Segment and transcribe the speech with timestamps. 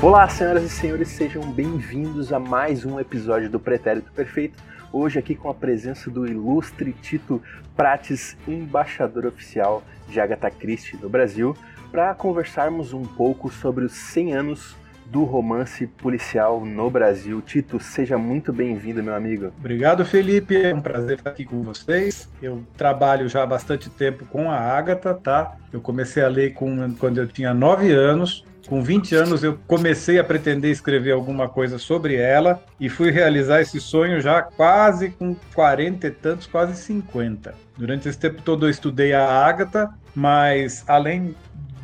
[0.00, 4.62] Olá, senhoras e senhores, sejam bem-vindos a mais um episódio do Pretérito Perfeito.
[4.92, 7.42] Hoje aqui com a presença do ilustre Tito
[7.76, 11.56] Prates, embaixador oficial de Agatha Christie no Brasil,
[11.90, 17.42] para conversarmos um pouco sobre os 100 anos do romance policial no Brasil.
[17.42, 19.46] Tito, seja muito bem-vindo, meu amigo.
[19.58, 20.62] Obrigado, Felipe.
[20.62, 22.28] É um prazer estar aqui com vocês.
[22.40, 25.56] Eu trabalho já há bastante tempo com a Agatha, tá?
[25.72, 28.44] Eu comecei a ler com, quando eu tinha 9 anos.
[28.68, 33.62] Com 20 anos eu comecei a pretender escrever alguma coisa sobre ela e fui realizar
[33.62, 37.54] esse sonho já quase com 40 e tantos, quase 50.
[37.78, 41.34] Durante esse tempo todo eu estudei a Agatha, mas além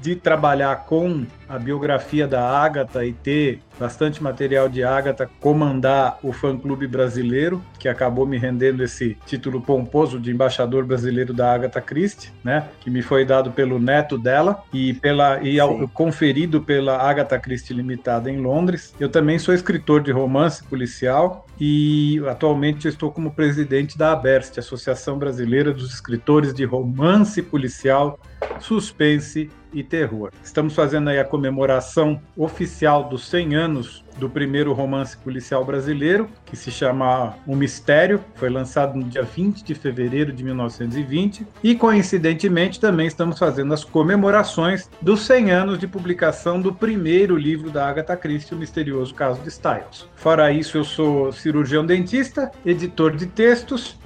[0.03, 6.33] de trabalhar com a biografia da Ágata e ter bastante material de Ágata, comandar o
[6.33, 12.33] fã-clube brasileiro, que acabou me rendendo esse título pomposo de embaixador brasileiro da Agatha Christie,
[12.43, 17.39] né, que me foi dado pelo neto dela e pela e ao, conferido pela Agatha
[17.39, 18.95] Christie Limitada em Londres.
[18.99, 25.19] Eu também sou escritor de romance policial e atualmente estou como presidente da ABERST, Associação
[25.19, 28.19] Brasileira dos Escritores de Romance Policial,
[28.61, 30.31] Suspense e Terror.
[30.43, 36.57] Estamos fazendo aí a comemoração oficial dos 100 anos do primeiro romance policial brasileiro, que
[36.57, 42.79] se chama O Mistério, foi lançado no dia 20 de fevereiro de 1920, e coincidentemente
[42.81, 48.17] também estamos fazendo as comemorações dos 100 anos de publicação do primeiro livro da Agatha
[48.17, 50.09] Christie, O Misterioso Caso de Styles.
[50.15, 53.99] Fora isso, eu sou cirurgião dentista, editor de textos,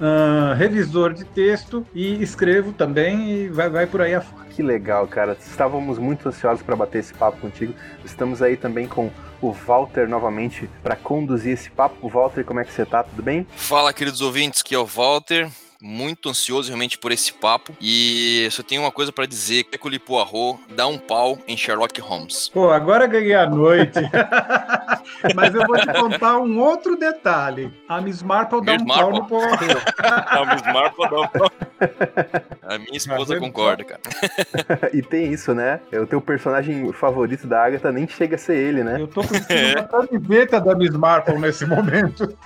[0.57, 4.47] revisor de texto e escrevo também e vai, vai por aí afora.
[4.49, 5.37] Que legal, cara.
[5.39, 7.73] Estávamos muito ansiosos para bater esse papo contigo.
[8.03, 9.09] Estamos aí também com
[9.41, 12.07] o Walter novamente para conduzir esse papo.
[12.07, 13.03] Walter, como é que você tá?
[13.03, 13.47] Tudo bem?
[13.55, 15.49] Fala, queridos ouvintes, que é o Walter
[15.81, 17.75] muito ansioso realmente por esse papo.
[17.79, 21.99] E só tenho uma coisa para dizer: que o Lipoarro dá um pau em Sherlock
[22.01, 22.49] Holmes.
[22.49, 23.99] Pô, agora ganhei a noite.
[25.35, 27.73] Mas eu vou te contar um outro detalhe.
[27.87, 29.11] A Miss Marple dá Miss um Marple.
[29.11, 29.85] pau no Poirot.
[30.03, 31.51] a Miss Marple dá um pau.
[32.63, 34.01] A minha esposa é concorda, cara.
[34.93, 35.79] e tem isso, né?
[35.93, 38.99] O teu personagem favorito da Agatha nem chega a ser ele, né?
[38.99, 42.37] Eu tô com uma camiseta da Miss Marple nesse momento.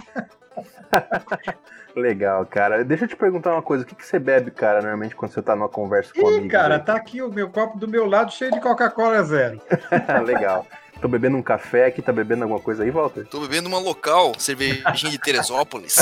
[1.96, 2.84] Legal, cara.
[2.84, 3.84] Deixa eu te perguntar uma coisa.
[3.84, 6.52] O que, que você bebe, cara, normalmente quando você tá numa conversa com Ih, amigos?
[6.52, 6.82] cara, aí?
[6.82, 9.62] tá aqui o meu copo do meu lado cheio de Coca-Cola zero.
[10.26, 10.66] Legal.
[11.02, 13.26] Tô bebendo um café aqui, tá bebendo alguma coisa aí, Walter?
[13.28, 15.98] Tô bebendo uma local, cervejinha de Teresópolis.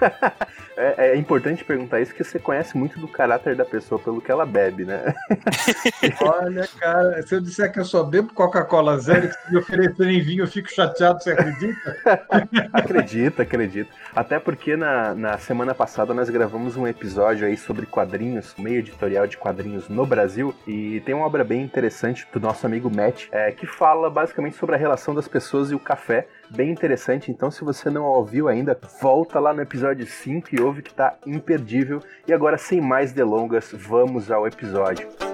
[0.80, 4.30] é, é, importante perguntar isso porque você conhece muito do caráter da pessoa pelo que
[4.30, 5.14] ela bebe, né?
[6.22, 10.20] Olha, cara, se eu disser que eu só bebo Coca-Cola zero e se me oferecerem
[10.22, 11.98] vinho, eu fico chateado, você acredita?
[12.72, 13.90] acredita, acredita.
[14.14, 19.26] Até porque na, na semana passada nós gravamos um episódio aí sobre quadrinhos, meio editorial
[19.26, 23.52] de quadrinhos no Brasil, e tem uma obra bem interessante do nosso amigo Matt, é,
[23.52, 27.30] que fala basicamente sobre a relação das pessoas e o café bem interessante.
[27.30, 31.14] Então, se você não ouviu ainda, volta lá no episódio 5 e ouve que tá
[31.26, 32.02] imperdível.
[32.26, 35.29] E agora, sem mais delongas, vamos ao episódio.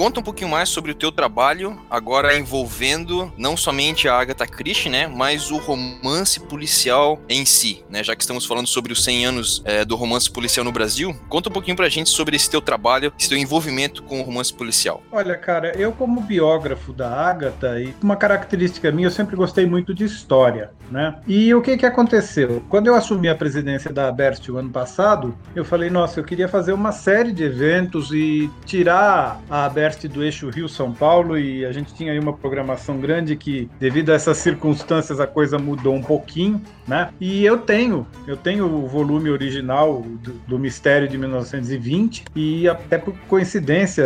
[0.00, 4.88] Conta um pouquinho mais sobre o teu trabalho, agora envolvendo não somente a Agatha Christie,
[4.88, 9.26] né, mas o romance policial em si, né, já que estamos falando sobre os 100
[9.26, 12.62] anos é, do romance policial no Brasil, conta um pouquinho pra gente sobre esse teu
[12.62, 15.02] trabalho, esse teu envolvimento com o romance policial.
[15.12, 19.92] Olha, cara, eu como biógrafo da Agatha, e uma característica minha, eu sempre gostei muito
[19.92, 22.64] de história, né, e o que que aconteceu?
[22.70, 26.48] Quando eu assumi a presidência da Aberst o ano passado, eu falei, nossa, eu queria
[26.48, 31.72] fazer uma série de eventos e tirar a Aberst do eixo Rio-São Paulo e a
[31.72, 36.02] gente tinha aí uma programação grande que, devido a essas circunstâncias, a coisa mudou um
[36.02, 37.10] pouquinho, né?
[37.20, 42.98] E eu tenho, eu tenho o volume original do, do Mistério de 1920 e até
[42.98, 44.04] por coincidência,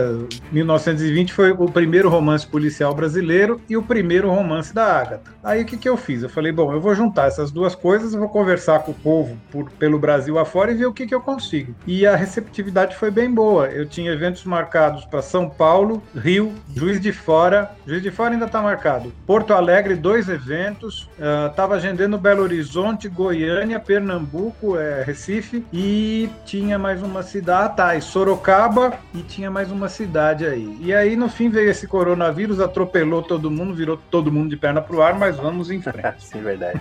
[0.53, 5.33] 1920 foi o primeiro romance policial brasileiro e o primeiro romance da Agatha.
[5.43, 6.23] Aí o que, que eu fiz?
[6.23, 9.71] Eu falei, bom, eu vou juntar essas duas coisas, vou conversar com o povo por,
[9.73, 11.75] pelo Brasil afora e ver o que, que eu consigo.
[11.87, 13.69] E a receptividade foi bem boa.
[13.69, 17.71] Eu tinha eventos marcados para São Paulo, Rio, Juiz de Fora.
[17.87, 19.13] Juiz de Fora ainda está marcado.
[19.27, 21.09] Porto Alegre, dois eventos.
[21.51, 22.74] Estava uh, agendando Belo Horizonte,
[23.09, 25.65] Goiânia, Pernambuco, é, Recife.
[25.73, 28.95] E tinha mais uma cidade, tá, e Sorocaba.
[29.15, 30.77] E tinha mais uma cidade aí.
[30.81, 34.81] E aí, no fim, veio esse coronavírus, atropelou todo mundo, virou todo mundo de perna
[34.81, 36.25] pro ar, mas vamos em frente.
[36.25, 36.81] Sim, verdade.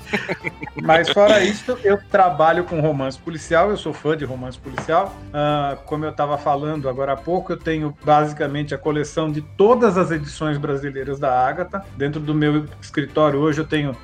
[0.82, 5.14] mas fora isso, eu trabalho com romance policial, eu sou fã de romance policial.
[5.28, 9.96] Uh, como eu estava falando agora há pouco, eu tenho basicamente a coleção de todas
[9.96, 11.84] as edições brasileiras da Ágata.
[11.96, 13.96] Dentro do meu escritório hoje eu tenho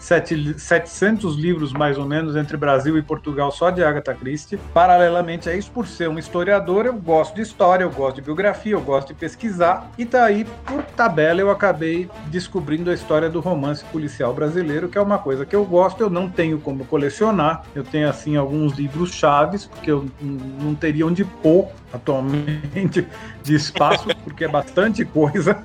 [1.00, 4.58] 700 livros mais ou menos entre Brasil e Portugal só de Agatha Christie.
[4.74, 8.72] Paralelamente a isso, por ser um historiador, eu gosto de história, eu gosto de biografia,
[8.72, 9.90] eu gosto de pesquisar.
[9.96, 15.00] E daí, por tabela, eu acabei descobrindo a história do romance policial brasileiro, que é
[15.00, 17.64] uma coisa que eu gosto, eu não tenho como colecionar.
[17.74, 23.06] Eu tenho assim alguns livros chaves, porque eu não teria onde pôr atualmente
[23.42, 25.62] de espaço, porque é bastante coisa.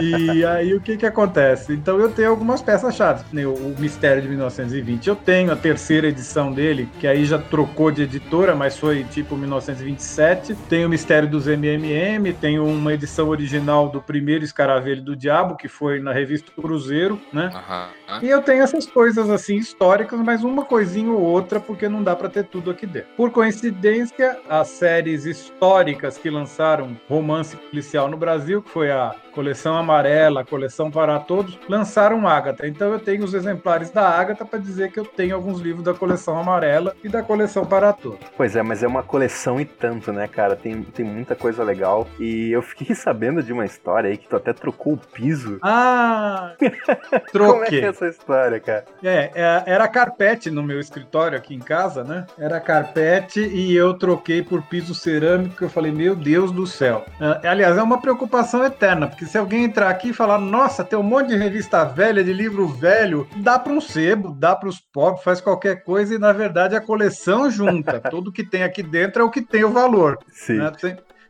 [0.00, 1.72] E aí o que que acontece?
[1.72, 3.46] Então eu tenho algumas peças chaves, né?
[3.46, 5.08] o Mistério de 1920.
[5.08, 9.36] Eu tenho a terceira edição dele, que aí já trocou de editora, mas foi tipo
[9.36, 10.54] 1927.
[10.68, 15.68] Tenho o Mistério dos MMM, tenho uma edição original do primeiro Escaravelho do Diabo, que
[15.68, 17.50] foi na revista Cruzeiro, né?
[17.54, 18.18] Uhum.
[18.22, 22.16] E eu tenho essas coisas assim históricas, mas uma coisinha ou outra, porque não dá
[22.16, 23.08] para ter tudo aqui dentro.
[23.16, 25.67] Por coincidência, as séries históricas
[26.16, 32.26] que lançaram romance policial no Brasil, que foi a Coleção Amarela, Coleção para Todos, lançaram
[32.26, 32.66] Ágata.
[32.66, 35.94] Então eu tenho os exemplares da Ágata para dizer que eu tenho alguns livros da
[35.94, 38.18] Coleção Amarela e da Coleção para Todos.
[38.36, 40.56] Pois é, mas é uma coleção e tanto, né, cara?
[40.56, 42.08] Tem, tem muita coisa legal.
[42.18, 45.60] E eu fiquei sabendo de uma história aí que tu até trocou o piso.
[45.62, 46.54] Ah!
[47.30, 47.30] troquei.
[47.46, 48.86] Como é que é essa história, cara?
[49.04, 52.26] É, é, era carpete no meu escritório aqui em casa, né?
[52.36, 55.62] Era carpete e eu troquei por piso cerâmico.
[55.62, 57.04] Eu falei, meu Deus do céu.
[57.20, 60.98] Uh, aliás, é uma preocupação eterna, porque se alguém entrar aqui e falar, nossa, tem
[60.98, 64.80] um monte de revista velha, de livro velho, dá para um sebo, dá para os
[64.80, 68.00] pobres, faz qualquer coisa e na verdade a coleção junta.
[68.10, 70.18] Tudo que tem aqui dentro é o que tem o valor.
[70.30, 70.54] Sim.
[70.54, 70.72] Né?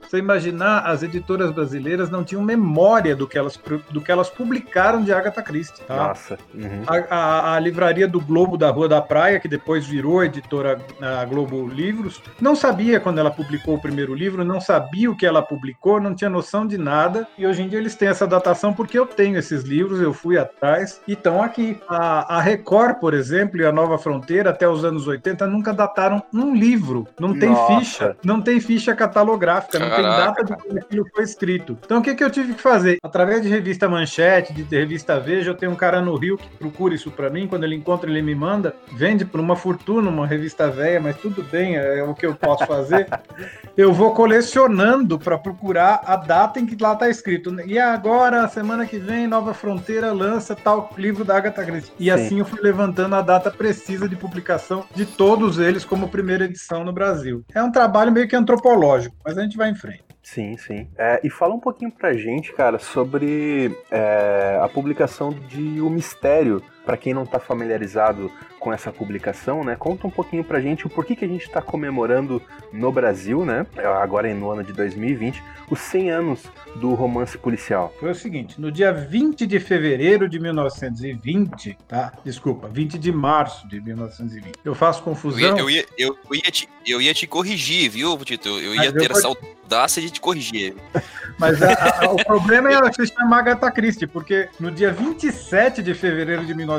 [0.08, 3.58] Você imaginar, as editoras brasileiras não tinham memória do que elas,
[3.90, 5.84] do que elas publicaram de Agatha Christie.
[5.84, 6.08] Tá?
[6.08, 6.38] Nossa.
[6.54, 6.82] Uhum.
[6.86, 10.80] A, a, a, livraria do Globo da Rua da Praia, que depois virou a editora
[11.00, 15.26] a Globo Livros, não sabia quando ela publicou o primeiro livro, não sabia o que
[15.26, 17.26] ela publicou, não tinha noção de nada.
[17.36, 20.38] E hoje em dia eles têm essa datação porque eu tenho esses livros, eu fui
[20.38, 21.78] atrás e estão aqui.
[21.88, 26.22] A, a Record, por exemplo, e a Nova Fronteira, até os anos 80, nunca dataram
[26.32, 27.06] um livro.
[27.20, 27.78] Não tem Nossa.
[27.78, 31.78] ficha, não tem ficha catalográfica, não tem data de quando aquilo foi escrito.
[31.84, 32.98] Então o que, que eu tive que fazer?
[33.02, 36.94] Através de revista Manchete, de revista Veja, eu tenho um cara no Rio que procura
[36.94, 40.70] isso para mim, quando ele encontra, ele me manda, vende por uma fortuna, uma revista
[40.70, 43.08] velha, mas tudo bem, é o que eu posso fazer.
[43.76, 47.54] eu vou colecionando para procurar a data em que lá está escrito.
[47.62, 51.92] E agora, semana que vem, Nova Fronteira lança tal livro da Agatha Christie.
[51.98, 52.10] E Sim.
[52.10, 56.84] assim eu fui levantando a data precisa de publicação de todos eles como primeira edição
[56.84, 57.44] no Brasil.
[57.54, 59.87] É um trabalho meio que antropológico, mas a gente vai em frente.
[60.30, 60.86] Sim, sim.
[60.98, 66.62] É, e fala um pouquinho pra gente, cara, sobre é, a publicação de O Mistério.
[66.88, 69.76] Para quem não está familiarizado com essa publicação, né?
[69.76, 72.40] Conta um pouquinho pra gente o porquê que a gente está comemorando
[72.72, 73.66] no Brasil, né?
[74.00, 76.44] Agora no ano de 2020, os 100 anos
[76.76, 77.94] do romance policial.
[78.00, 82.14] Foi o seguinte, no dia 20 de fevereiro de 1920, tá?
[82.24, 84.54] Desculpa, 20 de março de 1920.
[84.64, 85.58] Eu faço confusão.
[85.58, 88.48] Eu ia, eu ia, eu ia, te, eu ia te corrigir, viu, Tito?
[88.48, 90.74] Eu ia Mas ter eu essa audácia de te corrigir.
[91.38, 95.94] Mas a, a, o problema é se chamar Agatha Christie, porque no dia 27 de
[95.94, 96.77] fevereiro de 1920,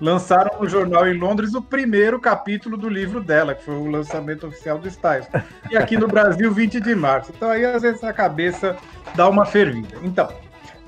[0.00, 4.46] lançaram no jornal em Londres o primeiro capítulo do livro dela, que foi o lançamento
[4.46, 5.28] oficial do Styles.
[5.70, 7.32] E aqui no Brasil, 20 de março.
[7.34, 8.76] Então aí às vezes a cabeça
[9.14, 9.96] dá uma fervida.
[10.02, 10.28] Então,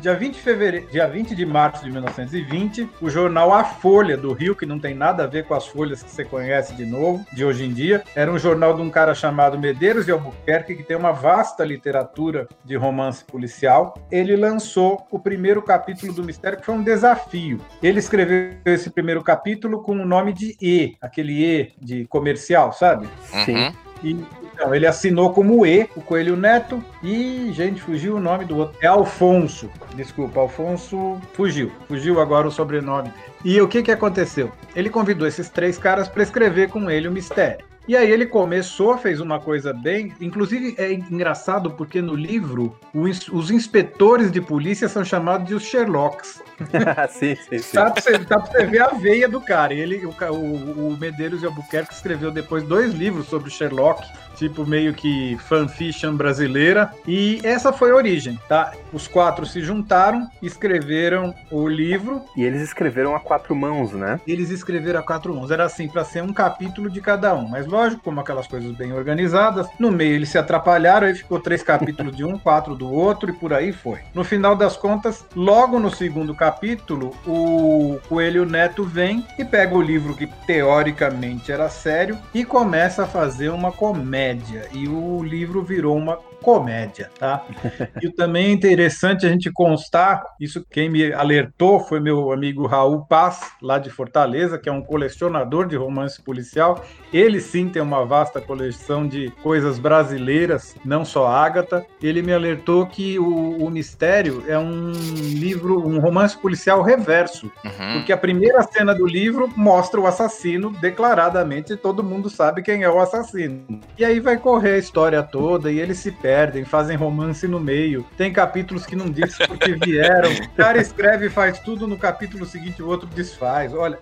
[0.04, 4.34] Dia 20 de fevereiro, dia 20 de março de 1920, o jornal A Folha do
[4.34, 7.24] Rio, que não tem nada a ver com as folhas que você conhece de novo,
[7.32, 10.82] de hoje em dia, era um jornal de um cara chamado Medeiros de Albuquerque, que
[10.82, 13.94] tem uma vasta literatura de romance policial.
[14.12, 17.58] Ele lançou o primeiro capítulo do Mistério, que foi um desafio.
[17.82, 23.08] Ele escreveu esse primeiro capítulo com o nome de E, aquele E de comercial, sabe?
[23.46, 23.72] Sim.
[24.02, 28.56] E então, ele assinou como E, o Coelho Neto, e, gente, fugiu o nome do
[28.56, 28.78] outro.
[28.80, 29.68] É Alfonso.
[29.96, 31.72] Desculpa, Alfonso fugiu.
[31.88, 33.12] Fugiu agora o sobrenome.
[33.44, 34.52] E o que, que aconteceu?
[34.74, 37.64] Ele convidou esses três caras para escrever com ele o mistério.
[37.86, 40.12] E aí ele começou, fez uma coisa bem.
[40.18, 46.42] Inclusive é engraçado porque no livro os, inspetores de polícia são chamados de os Sherlocks.
[47.10, 47.76] sim, sim, sim.
[47.76, 49.74] Tá pra, você, tá pra você ver a veia do cara.
[49.74, 54.02] Ele, o, o, o Medeiros de Albuquerque escreveu depois dois livros sobre o Sherlock
[54.34, 56.90] tipo meio que fanfiction brasileira.
[57.06, 58.72] E essa foi a origem, tá?
[58.92, 62.22] Os quatro se juntaram, escreveram o livro.
[62.36, 64.20] E eles escreveram a quatro mãos, né?
[64.26, 65.50] Eles escreveram a quatro mãos.
[65.50, 67.48] Era assim, para ser um capítulo de cada um.
[67.48, 71.62] Mas lógico, como aquelas coisas bem organizadas, no meio eles se atrapalharam, aí ficou três
[71.62, 74.00] capítulos de um, quatro do outro e por aí foi.
[74.12, 79.82] No final das contas, logo no segundo capítulo, o Coelho Neto vem e pega o
[79.82, 84.68] livro que teoricamente era sério e começa a fazer uma comédia comédia.
[84.72, 87.42] E o livro virou uma comédia, tá?
[88.02, 93.06] e também é interessante a gente constar, isso quem me alertou foi meu amigo Raul
[93.06, 96.84] Paz, lá de Fortaleza, que é um colecionador de romance policial.
[97.12, 101.84] Ele sim tem uma vasta coleção de coisas brasileiras, não só Ágata.
[102.02, 107.94] Ele me alertou que o, o Mistério é um livro, um romance policial reverso, uhum.
[107.94, 112.90] porque a primeira cena do livro mostra o assassino declaradamente, todo mundo sabe quem é
[112.90, 113.80] o assassino.
[113.98, 118.06] E aí vai correr a história toda e eles se perdem, fazem romance no meio.
[118.16, 120.30] Tem capítulos que não diz porque vieram.
[120.32, 123.72] O cara escreve e faz tudo no capítulo seguinte, o outro desfaz.
[123.74, 123.98] Olha.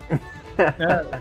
[0.58, 1.18] É,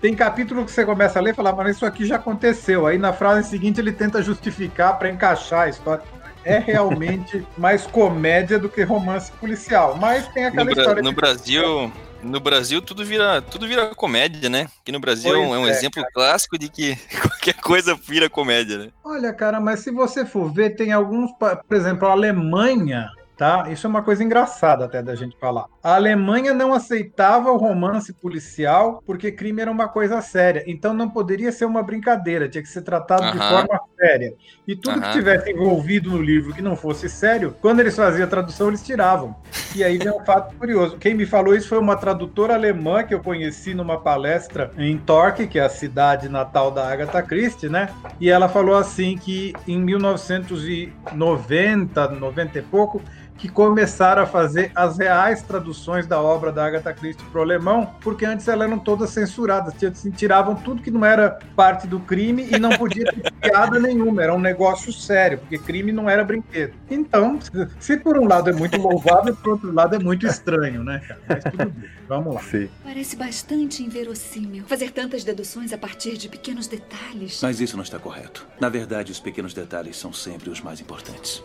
[0.00, 2.86] tem capítulo que você começa a ler e fala, mas isso aqui já aconteceu.
[2.86, 6.02] Aí na frase seguinte ele tenta justificar para encaixar a história
[6.44, 9.96] é realmente mais comédia do que romance policial.
[9.96, 11.02] Mas tem aquela no história.
[11.02, 11.12] No.
[11.12, 11.92] Brasil.
[12.22, 14.68] No Brasil tudo vira, tudo vira comédia, né?
[14.80, 16.12] Aqui no Brasil pois é um é, exemplo cara.
[16.14, 18.88] clássico de que qualquer coisa vira comédia, né?
[19.04, 23.10] Olha, cara, mas se você for ver, tem alguns, por exemplo, a Alemanha
[23.42, 23.68] Tá?
[23.72, 25.64] Isso é uma coisa engraçada até da gente falar.
[25.82, 30.62] A Alemanha não aceitava o romance policial porque crime era uma coisa séria.
[30.64, 34.32] Então não poderia ser uma brincadeira, tinha que ser tratado de forma séria.
[34.64, 38.30] E tudo que tivesse envolvido no livro que não fosse sério, quando eles faziam a
[38.30, 39.34] tradução, eles tiravam.
[39.74, 40.96] E aí vem um fato curioso.
[40.98, 45.48] Quem me falou isso foi uma tradutora alemã que eu conheci numa palestra em Torque,
[45.48, 47.88] que é a cidade natal da Agatha Christie, né?
[48.20, 53.02] E ela falou assim que em 1990, 90 e pouco,
[53.42, 57.92] que começaram a fazer as reais traduções da obra da Agatha Christie para o alemão,
[58.00, 59.74] porque antes elas eram todas censuradas,
[60.14, 64.32] tiravam tudo que não era parte do crime e não podia ter piada nenhuma, era
[64.32, 66.74] um negócio sério, porque crime não era brinquedo.
[66.88, 67.40] Então,
[67.80, 71.20] se por um lado é muito louvável, por outro lado é muito estranho, né, cara?
[71.28, 72.40] Mas tudo bem, vamos lá.
[72.42, 72.68] Sim.
[72.84, 77.40] Parece bastante inverossímil fazer tantas deduções a partir de pequenos detalhes.
[77.42, 78.46] Mas isso não está correto.
[78.60, 81.42] Na verdade, os pequenos detalhes são sempre os mais importantes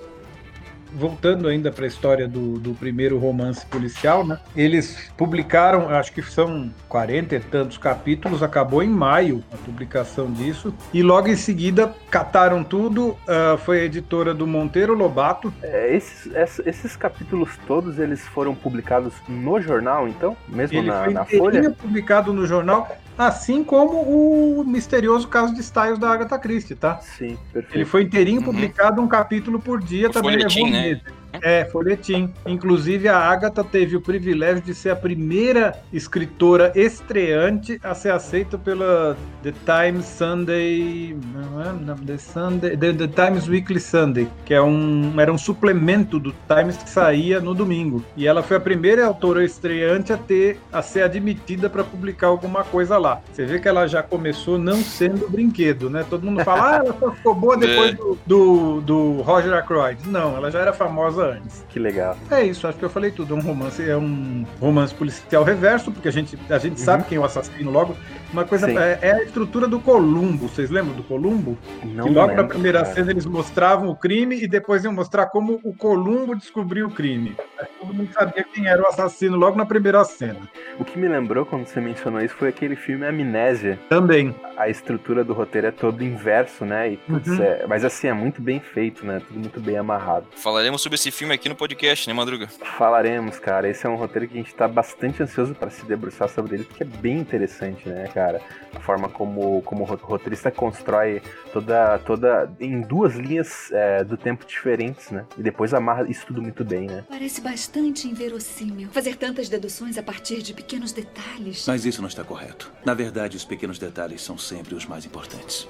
[0.94, 4.40] voltando ainda para a história do, do primeiro romance policial, né?
[4.56, 10.74] Eles publicaram, acho que são 40 e tantos capítulos, acabou em maio a publicação disso,
[10.94, 15.54] e logo em seguida cataram tudo, uh, foi a editora do Monteiro Lobato.
[15.62, 16.32] É, esses,
[16.66, 20.36] esses capítulos todos, eles foram publicados no jornal, então?
[20.48, 21.72] Mesmo Ele na, foi na Folha?
[21.72, 27.00] publicado no jornal, Assim como o misterioso caso de Styles da Agatha Christie, tá?
[27.00, 27.76] Sim, perfeito.
[27.76, 28.46] Ele foi inteirinho uhum.
[28.46, 31.02] publicado, um capítulo por dia, o também levou né?
[31.42, 32.34] É, folhetim.
[32.46, 38.58] Inclusive, a Agatha teve o privilégio de ser a primeira escritora estreante a ser aceita
[38.58, 41.16] pela The Times Sunday.
[41.16, 42.06] É?
[42.06, 46.78] The, Sunday The, The, Times Weekly Sunday, que é um, era um suplemento do Times
[46.78, 48.04] que saía no domingo.
[48.16, 52.64] E ela foi a primeira autora estreante a ter a ser admitida para publicar alguma
[52.64, 53.22] coisa lá.
[53.32, 56.06] Você vê que ela já começou não sendo brinquedo, né?
[56.10, 57.96] Todo mundo fala, ah, ela só ficou boa depois é.
[57.96, 60.08] do, do, do Roger Ackroyd.
[60.08, 61.66] Não, ela já era famosa antes.
[61.70, 62.18] Que legal.
[62.32, 63.34] É isso, acho que eu falei tudo.
[63.34, 66.86] É um romance, é um romance policial reverso, porque a gente, a gente uhum.
[66.86, 67.96] sabe quem é o assassino logo.
[68.32, 70.48] Uma coisa é, é, a estrutura do Columbo.
[70.48, 71.58] Vocês lembram do Columbo?
[71.84, 72.94] Não que logo lembro, na primeira cara.
[72.94, 77.36] cena eles mostravam o crime e depois iam mostrar como o Columbo descobriu o crime.
[77.80, 80.40] Todo mundo sabia quem era o assassino logo na primeira cena.
[80.80, 83.80] O que me lembrou quando você mencionou isso foi aquele filme Amnésia.
[83.90, 84.36] Também.
[84.58, 86.92] A estrutura do roteiro é todo inverso, né?
[86.92, 87.42] E, putz, uhum.
[87.42, 89.22] é, mas assim, é muito bem feito, né?
[89.26, 90.26] Tudo muito bem amarrado.
[90.32, 92.48] Falaremos sobre esse filme aqui no podcast, né, Madruga?
[92.78, 93.70] Falaremos, cara.
[93.70, 96.64] Esse é um roteiro que a gente tá bastante ansioso para se debruçar sobre ele,
[96.64, 98.42] porque é bem interessante, né, cara?
[98.74, 101.22] A forma como, como o roteirista constrói
[101.52, 105.26] toda, toda em duas linhas é, do tempo diferentes, né?
[105.38, 107.04] E depois amarra isso tudo muito bem, né?
[107.10, 111.66] Parece bastante inverossímil fazer tantas deduções a partir de pequenos detalhes.
[111.68, 112.72] Mas isso não está correto.
[112.86, 115.68] Na verdade, os pequenos detalhes são sempre os mais importantes.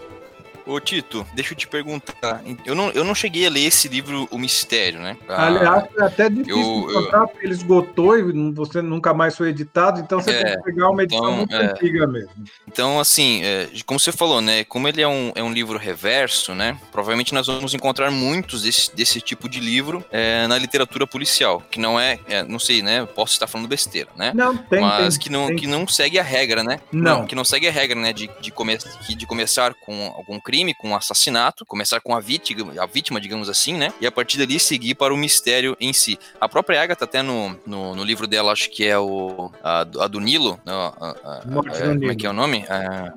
[0.67, 2.43] Ô Tito, deixa eu te perguntar.
[2.65, 5.17] Eu não, eu não cheguei a ler esse livro, O Mistério, né?
[5.29, 7.27] Ah, Aliás, é até difícil eu, encontrar, eu...
[7.29, 10.89] porque ele esgotou e você nunca mais foi editado, então você é, tem que pegar
[10.89, 12.31] uma edição então, muito é, antiga mesmo.
[12.67, 14.65] Então, assim, é, como você falou, né?
[14.65, 16.77] Como ele é um, é um livro reverso, né?
[16.91, 21.79] Provavelmente nós vamos encontrar muitos desse, desse tipo de livro é, na literatura policial, que
[21.79, 23.05] não é, é, não sei, né?
[23.05, 24.33] Posso estar falando besteira, né?
[24.35, 25.55] Não, tem, Mas tem, que, não, tem.
[25.55, 26.81] que não segue a regra, né?
[26.91, 27.19] Não.
[27.19, 27.25] não.
[27.25, 28.11] Que não segue a regra, né?
[28.11, 32.19] De, de, come, de começar com algum crime crime, com um assassinato, começar com a
[32.19, 33.93] vítima, a vítima, digamos assim, né?
[34.01, 36.17] E a partir dali seguir para o mistério em si.
[36.41, 40.07] A própria Agatha, até no, no, no livro dela, acho que é o a, a
[40.07, 40.59] do Nilo.
[40.65, 41.99] A, a, Morte no Nilo.
[41.99, 42.65] Como é que é o nome?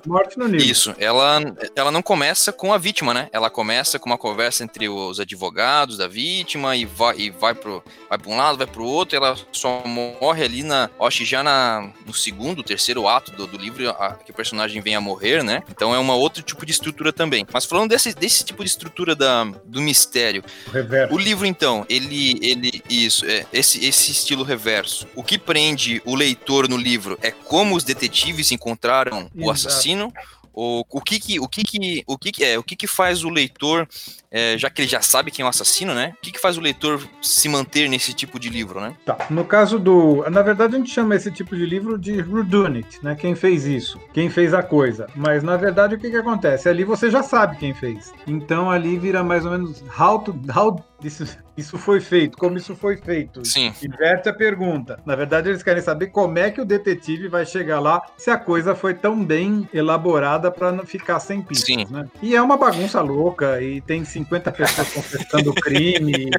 [0.07, 0.63] Morte no Nilo.
[0.63, 0.95] Isso.
[0.99, 1.41] Ela,
[1.75, 3.29] ela não começa com a vítima, né?
[3.33, 7.83] Ela começa com uma conversa entre os advogados da vítima e vai, e vai pro
[8.09, 9.17] vai para um lado, vai para o outro.
[9.17, 13.57] ela só morre ali na, acho que já na, no segundo, terceiro ato do, do
[13.57, 13.85] livro
[14.25, 15.63] que o personagem vem a morrer, né?
[15.71, 17.47] Então é uma outro tipo de estrutura também também.
[17.53, 21.15] Mas falando desse, desse tipo de estrutura da, do mistério, O reverso.
[21.15, 22.39] o livro, então, ele.
[22.43, 25.07] ele isso, é, esse, esse estilo reverso.
[25.15, 29.51] O que prende o leitor no livro é como os detetives encontraram o Exato.
[29.69, 30.13] assassino?
[30.53, 33.25] Ou o que que, o que que, o que que é, o que que faz
[33.25, 33.87] o leitor,
[34.31, 36.15] é, já que ele já sabe quem é o assassino, né?
[36.19, 38.95] O que que faz o leitor se manter nesse tipo de livro, né?
[39.05, 39.27] Tá.
[39.31, 40.29] No caso do.
[40.31, 43.15] Na verdade, a gente chama esse tipo de livro de whodunit, né?
[43.15, 45.07] Quem fez isso, quem fez a coisa.
[45.15, 46.69] Mas na verdade, o que, que acontece?
[46.69, 48.13] Ali você já sabe quem fez.
[48.27, 50.39] Então ali vira mais ou menos how to.
[50.55, 51.25] How isso,
[51.61, 53.45] isso foi feito, como isso foi feito.
[53.47, 53.73] Sim.
[53.83, 54.99] Inverte a pergunta.
[55.07, 58.37] Na verdade, eles querem saber como é que o detetive vai chegar lá se a
[58.37, 61.87] coisa foi tão bem elaborada para não ficar sem pistas, Sim.
[61.91, 62.07] né?
[62.23, 66.31] E é uma bagunça louca e tem 50 pessoas confessando o crime,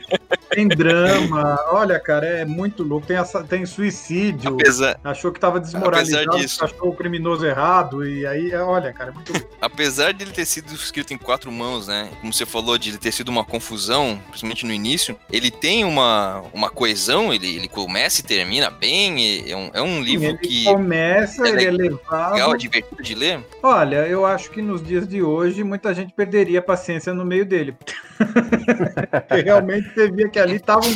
[0.50, 1.60] tem drama.
[1.70, 3.08] Olha, cara, é muito louco.
[3.08, 4.54] Tem, assa- tem suicídio.
[4.56, 9.14] Apesar, Achou que estava desmoralizado, achou o criminoso errado e aí, é, olha, cara, é
[9.14, 9.48] muito louco.
[9.62, 12.10] apesar de ele ter sido escrito em quatro mãos, né?
[12.20, 16.44] Como você falou, de ele ter sido uma confusão, principalmente no início, ele tem uma,
[16.54, 19.20] uma coesão, ele, ele começa e termina bem.
[19.20, 22.56] e É um, é um livro ele que começa, é ele é legal, levado.
[22.56, 23.44] é divertido de ler.
[23.62, 27.46] Olha, eu acho que nos dias de hoje muita gente perderia a paciência no meio
[27.46, 27.76] dele.
[29.28, 30.90] Porque realmente você via que ali estavam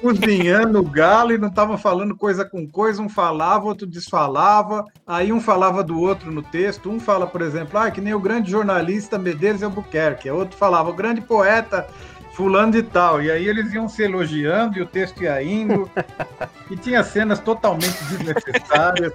[0.00, 5.32] cozinhando o galo e não estavam falando coisa com coisa, um falava, outro desfalava, aí
[5.32, 8.50] um falava do outro no texto, um fala, por exemplo, ah, que nem o grande
[8.50, 11.86] jornalista Medeiros Albuquerque, outro falava, o grande poeta
[12.34, 15.90] fulano de tal, e aí eles iam se elogiando e o texto ia indo,
[16.70, 19.12] e tinha cenas totalmente desnecessárias,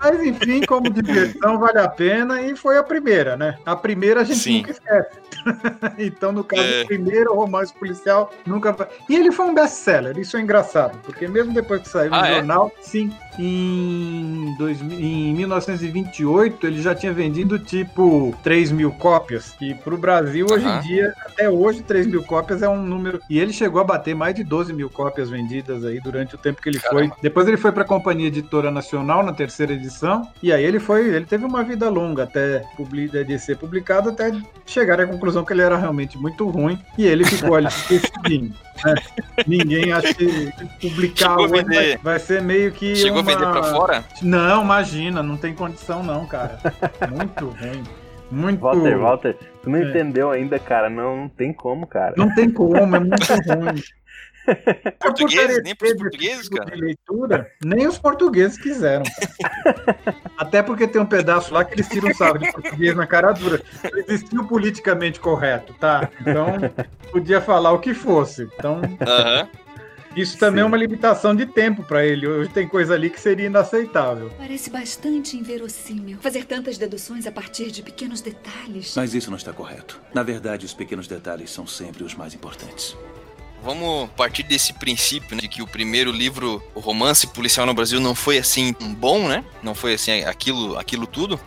[0.00, 3.56] mas enfim, como diversão vale a pena e foi a primeira, né?
[3.64, 4.58] A primeira a gente Sim.
[4.58, 5.18] nunca esquece.
[5.98, 6.82] então, no caso, É.
[6.82, 8.88] o primeiro romance policial nunca vai.
[9.08, 12.28] E ele foi um best-seller, isso é engraçado, porque mesmo depois que saiu no Ah,
[12.28, 12.34] é?
[12.36, 19.54] jornal, sim, em, 2000 em 1928 ele já tinha vendido tipo 3 mil cópias.
[19.60, 20.80] E pro Brasil, hoje em Aham.
[20.80, 23.20] dia, até hoje, 3 mil cópias é um número.
[23.28, 26.60] E ele chegou a bater mais de 12 mil cópias vendidas aí durante o tempo
[26.62, 27.08] que ele Caramba.
[27.14, 27.22] foi.
[27.22, 30.28] Depois ele foi pra Companhia Editora Nacional na terceira edição.
[30.42, 34.32] E aí ele foi, ele teve uma vida longa até publi- de ser publicado, até
[34.66, 36.78] chegar à conclusão que ele era realmente muito ruim.
[36.96, 38.52] E ele ficou ali esquecidinho.
[38.84, 38.94] né?
[39.46, 42.94] Ninguém acha que publicar a hoje vai, vai ser meio que.
[42.94, 43.22] Chegou.
[43.34, 44.04] Vender pra fora?
[44.22, 46.58] Não, imagina, não tem condição, não, cara.
[47.10, 47.84] Muito ruim.
[48.30, 48.60] Muito.
[48.60, 49.88] Walter, Walter, tu não É.
[49.88, 50.90] entendeu ainda, cara.
[50.90, 52.14] Não, não tem como, cara.
[52.16, 53.16] Não tem como, é muito
[53.54, 53.82] ruim.
[55.00, 55.62] Portugueses?
[55.62, 56.74] Nem pros Por portugueses, tipo cara?
[56.74, 59.04] leitura, nem os portugueses quiseram.
[59.04, 59.96] cara.
[60.38, 63.60] Até porque tem um pedaço lá que eles tiram sarro de português na cara dura.
[64.38, 66.08] O politicamente correto, tá?
[66.20, 66.46] Então,
[67.12, 68.48] podia falar o que fosse.
[68.58, 69.48] Então, Aham.
[70.16, 70.64] Isso também Sim.
[70.64, 72.26] é uma limitação de tempo para ele.
[72.26, 74.30] Hoje tem coisa ali que seria inaceitável.
[74.36, 78.94] Parece bastante inverossímil fazer tantas deduções a partir de pequenos detalhes.
[78.96, 80.00] Mas isso não está correto.
[80.14, 82.96] Na verdade, os pequenos detalhes são sempre os mais importantes.
[83.62, 88.00] Vamos partir desse princípio, né, de que o primeiro livro, o romance policial no Brasil,
[88.00, 89.44] não foi assim bom, né?
[89.62, 91.40] Não foi assim aquilo, aquilo tudo.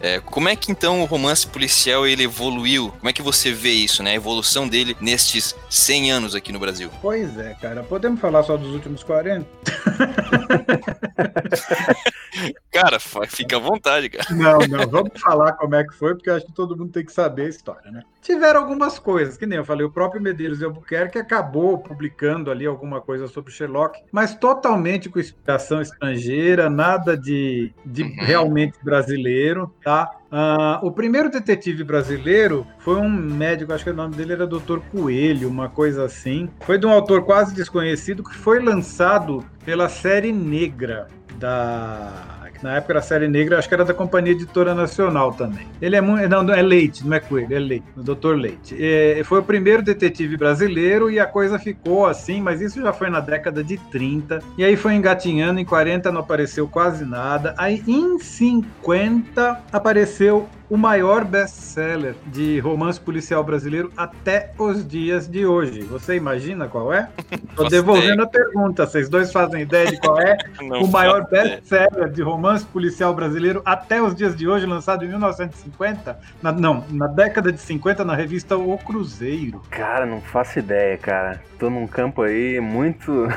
[0.00, 2.92] É, como é que então o romance policial ele evoluiu?
[2.98, 4.12] Como é que você vê isso, né?
[4.12, 6.90] A evolução dele nestes 100 anos aqui no Brasil?
[7.00, 7.82] Pois é, cara.
[7.82, 9.46] Podemos falar só dos últimos 40?
[12.80, 14.26] Cara, fica à vontade, cara.
[14.30, 17.12] Não, não, vamos falar como é que foi, porque acho que todo mundo tem que
[17.12, 18.02] saber a história, né?
[18.22, 22.66] Tiveram algumas coisas, que nem eu falei, o próprio Medeiros de Albuquerque acabou publicando ali
[22.66, 28.14] alguma coisa sobre Sherlock, mas totalmente com inspiração estrangeira, nada de, de Uhum.
[28.18, 30.10] realmente brasileiro, tá?
[30.30, 34.78] Ah, o primeiro detetive brasileiro foi um médico, acho que o nome dele era Dr.
[34.90, 36.48] Coelho, uma coisa assim.
[36.60, 41.06] Foi de um autor quase desconhecido que foi lançado pela série Negra
[41.38, 42.35] da.
[42.62, 45.66] Na época era série negra, acho que era da Companhia Editora Nacional também.
[45.80, 46.28] Ele é muito.
[46.28, 48.34] Não, é Leite, não é Coelho, é Leite, o Dr.
[48.34, 48.76] Leite.
[48.78, 53.10] É, foi o primeiro detetive brasileiro e a coisa ficou assim, mas isso já foi
[53.10, 54.40] na década de 30.
[54.58, 57.54] E aí foi engatinhando, em 40 não apareceu quase nada.
[57.56, 65.46] Aí em 50 apareceu o maior best-seller de romance policial brasileiro até os dias de
[65.46, 65.82] hoje.
[65.82, 67.08] Você imagina qual é?
[67.54, 68.86] Tô Faço devolvendo a pergunta.
[68.86, 70.36] Vocês dois fazem ideia de qual é?
[70.60, 75.08] Não o maior best-seller de romance policial brasileiro até os dias de hoje, lançado em
[75.08, 79.62] 1950, na- não, na década de 50, na revista O Cruzeiro.
[79.70, 81.40] Cara, não faço ideia, cara.
[81.58, 83.28] Tô num campo aí muito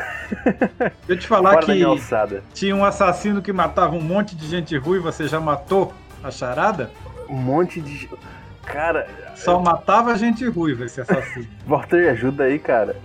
[0.79, 4.75] Deixa eu te falar fora que tinha um assassino que matava um monte de gente
[4.77, 6.91] ruiva, você já matou a charada?
[7.29, 8.09] Um monte de.
[8.65, 11.47] Cara, Só matava gente ruiva esse assassino.
[11.65, 12.95] Walter, ajuda aí, cara.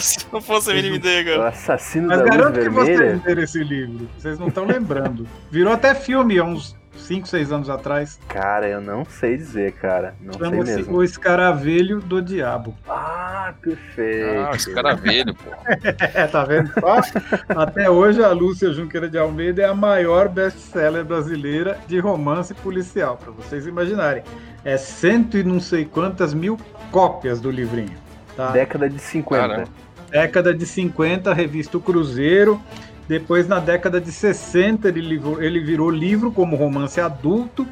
[0.00, 1.48] Se não fosse a mínima ideia, O cara.
[1.48, 3.22] assassino Mas da luz garanto que vocês vermelha.
[3.24, 4.08] leram esse livro.
[4.18, 5.28] Vocês não estão lembrando.
[5.50, 8.18] Virou até filme há uns 5, 6 anos atrás.
[8.28, 10.14] Cara, eu não sei dizer, cara.
[10.20, 10.96] Não sei Chama-se mesmo.
[10.96, 12.74] O Escaravelho do Diabo.
[12.88, 14.48] Ah, perfeito.
[14.48, 15.50] Ah, esse cara velho, pô.
[16.14, 17.00] É, tá vendo só?
[17.48, 23.16] Até hoje a Lúcia Junqueira de Almeida é a maior best-seller brasileira de romance policial,
[23.16, 24.22] para vocês imaginarem.
[24.64, 26.58] É cento e não sei quantas mil
[26.90, 27.96] cópias do livrinho.
[28.36, 28.50] Tá?
[28.50, 29.48] Década de 50.
[29.48, 29.68] Caramba.
[30.10, 32.60] Década de 50, revista O Cruzeiro.
[33.08, 37.66] Depois, na década de 60, ele, livrou- ele virou livro como romance adulto.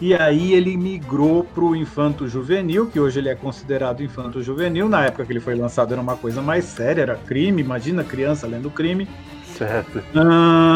[0.00, 4.88] E aí ele migrou para o infanto juvenil, que hoje ele é considerado infanto juvenil.
[4.88, 7.60] Na época que ele foi lançado era uma coisa mais séria, era crime.
[7.60, 9.06] Imagina criança lendo crime.
[9.42, 10.02] Certo.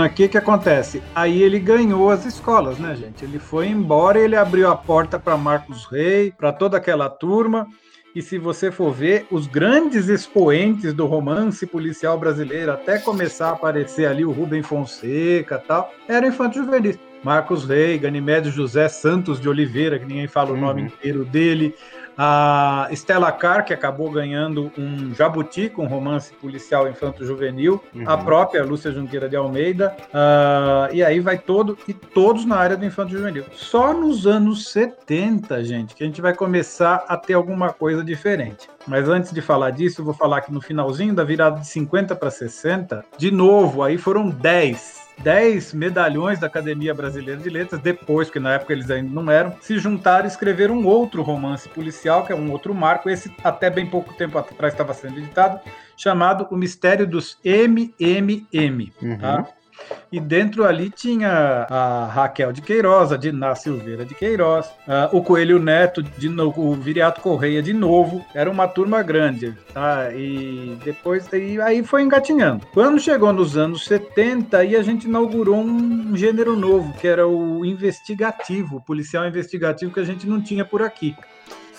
[0.05, 1.03] O que que acontece?
[1.15, 3.25] Aí ele ganhou as escolas, né, gente?
[3.25, 7.67] Ele foi embora, ele abriu a porta para Marcos Rey, para toda aquela turma.
[8.15, 13.53] E se você for ver, os grandes expoentes do romance policial brasileiro, até começar a
[13.53, 16.97] aparecer ali o Rubem Fonseca e tal, eram infantos juvenis.
[17.25, 20.61] Marcos Rey, Ganimedes José Santos de Oliveira, que ninguém fala o Uhum.
[20.61, 21.75] nome inteiro dele.
[22.17, 27.83] A Stella Carr, que acabou ganhando um Jabuti com romance policial infanto-juvenil.
[27.95, 28.09] Uhum.
[28.09, 29.97] A própria Lúcia Junqueira de Almeida.
[30.13, 33.45] ah, e aí vai todo, e todos na área do infanto-juvenil.
[33.53, 38.69] Só nos anos 70, gente, que a gente vai começar a ter alguma coisa diferente.
[38.87, 42.15] Mas antes de falar disso, eu vou falar que no finalzinho da virada de 50
[42.15, 48.31] para 60, de novo, aí foram 10 10 medalhões da Academia Brasileira de Letras, depois,
[48.31, 52.25] que na época eles ainda não eram, se juntaram e escreveram um outro romance policial,
[52.25, 55.61] que é um outro marco, esse até bem pouco tempo atrás estava sendo editado,
[55.97, 58.93] chamado O Mistério dos MMM.
[59.01, 59.19] Uhum.
[59.19, 59.49] Tá?
[60.11, 64.71] E dentro ali tinha a Raquel de Queiroz, a Diná Silveira de Queiroz,
[65.13, 68.25] o Coelho Neto, de o Viriato Correia de novo.
[68.35, 70.13] Era uma turma grande, tá?
[70.13, 72.67] E depois aí foi engatinhando.
[72.73, 77.65] Quando chegou nos anos 70, aí a gente inaugurou um gênero novo, que era o
[77.65, 81.17] investigativo, o policial investigativo que a gente não tinha por aqui.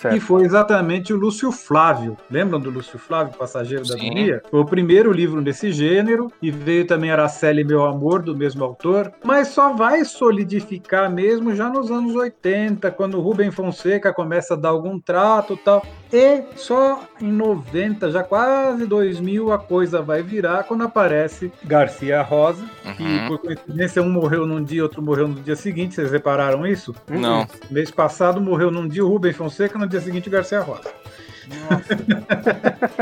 [0.05, 0.17] Certo.
[0.17, 2.15] E foi exatamente o Lúcio Flávio.
[2.29, 4.07] Lembram do Lúcio Flávio, Passageiro da Sim.
[4.07, 4.43] Agonia?
[4.51, 9.11] Foi o primeiro livro nesse gênero, e veio também Araceli Meu Amor, do mesmo autor,
[9.23, 14.57] mas só vai solidificar mesmo já nos anos 80, quando o Rubem Fonseca começa a
[14.57, 15.85] dar algum trato e tal.
[16.15, 22.63] E só em 90, já quase 2000, a coisa vai virar quando aparece Garcia Rosa,
[22.95, 23.27] que Uhum.
[23.27, 25.93] por coincidência um morreu num dia, outro morreu no dia seguinte.
[25.95, 26.95] Vocês repararam isso?
[27.09, 27.45] Não.
[27.69, 30.89] Mês passado morreu num dia o Rubem Fonseca, no dia seguinte o Garcia Rosa.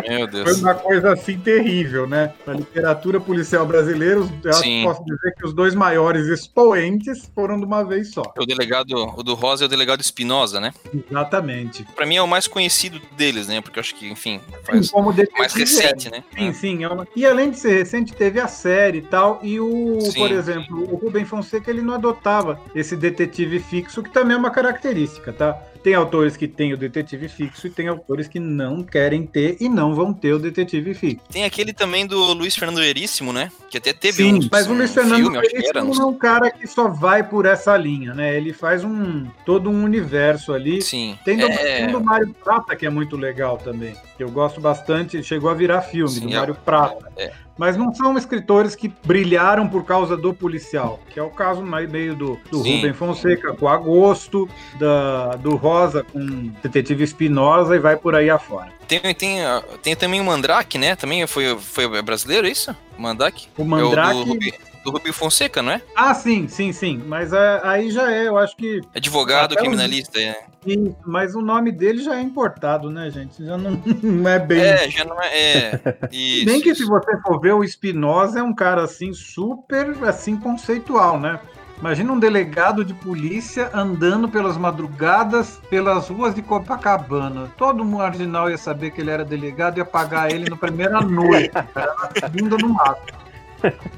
[0.07, 0.61] Meu Foi Deus.
[0.61, 2.33] uma coisa assim terrível, né?
[2.45, 4.83] Na literatura policial brasileira, eu Sim.
[4.83, 8.23] posso dizer que os dois maiores expoentes foram de uma vez só.
[8.37, 10.73] O delegado, o do Rosa é o delegado Espinosa, né?
[11.09, 11.85] Exatamente.
[11.95, 13.61] Pra mim é o mais conhecido deles, né?
[13.61, 16.23] Porque eu acho que, enfim, faz Como detetive mais recente, né?
[16.37, 16.83] Sim, sim.
[16.83, 17.07] É uma...
[17.15, 19.39] E além de ser recente, teve a série e tal.
[19.41, 20.19] E o, Sim.
[20.19, 24.51] por exemplo, o Rubem Fonseca ele não adotava esse detetive fixo, que também é uma
[24.51, 25.59] característica, tá?
[25.83, 29.67] Tem autores que têm o detetive fixo e tem autores que não querem ter e
[29.67, 31.25] não vão ter o detetive fixo.
[31.29, 33.51] Tem aquele também do Luiz Fernando Veríssimo, né?
[33.69, 35.39] Que até teve Sim, um, mas o Luiz Fernando filme.
[35.39, 38.35] Veríssimo é um cara que só vai por essa linha, né?
[38.35, 40.81] Ele faz um todo um universo ali.
[40.81, 41.17] Sim.
[41.25, 43.95] Tem do, É, tem do Mário Prata, que é muito legal também.
[44.17, 47.11] Que eu gosto bastante, chegou a virar filme, Sim, do é- Mário Prata.
[47.17, 47.31] é.
[47.55, 52.15] Mas não são escritores que brilharam por causa do policial, que é o caso meio
[52.15, 52.77] do, do Sim.
[52.77, 54.49] Rubem Fonseca com Agosto,
[54.79, 58.71] da, do Rosa com Detetive Espinosa e vai por aí afora.
[58.87, 60.95] Tem, tem, ah, tem também o Mandrake, né?
[60.95, 62.75] Também foi, foi brasileiro, é isso?
[62.97, 63.47] Mandrake?
[63.55, 64.25] O É o Mandrake.
[64.25, 65.81] do, do Rubio Fonseca, não é?
[65.95, 67.01] Ah, sim, sim, sim.
[67.05, 70.45] Mas é, aí já é, eu acho que Advogado, criminalista, é.
[70.65, 73.43] Isso, mas o nome dele já é importado, né, gente?
[73.43, 74.61] Já não, não é bem.
[74.61, 75.27] É, já não é.
[75.27, 76.83] é isso, Bem que isso.
[76.83, 81.39] se você for ver, o Espinosa é um cara assim super assim conceitual, né?
[81.79, 87.51] Imagina um delegado de polícia andando pelas madrugadas pelas ruas de Copacabana.
[87.57, 91.51] Todo marginal ia saber que ele era delegado e ia pagar ele na primeira noite,
[91.73, 93.22] cara, na segunda no mato.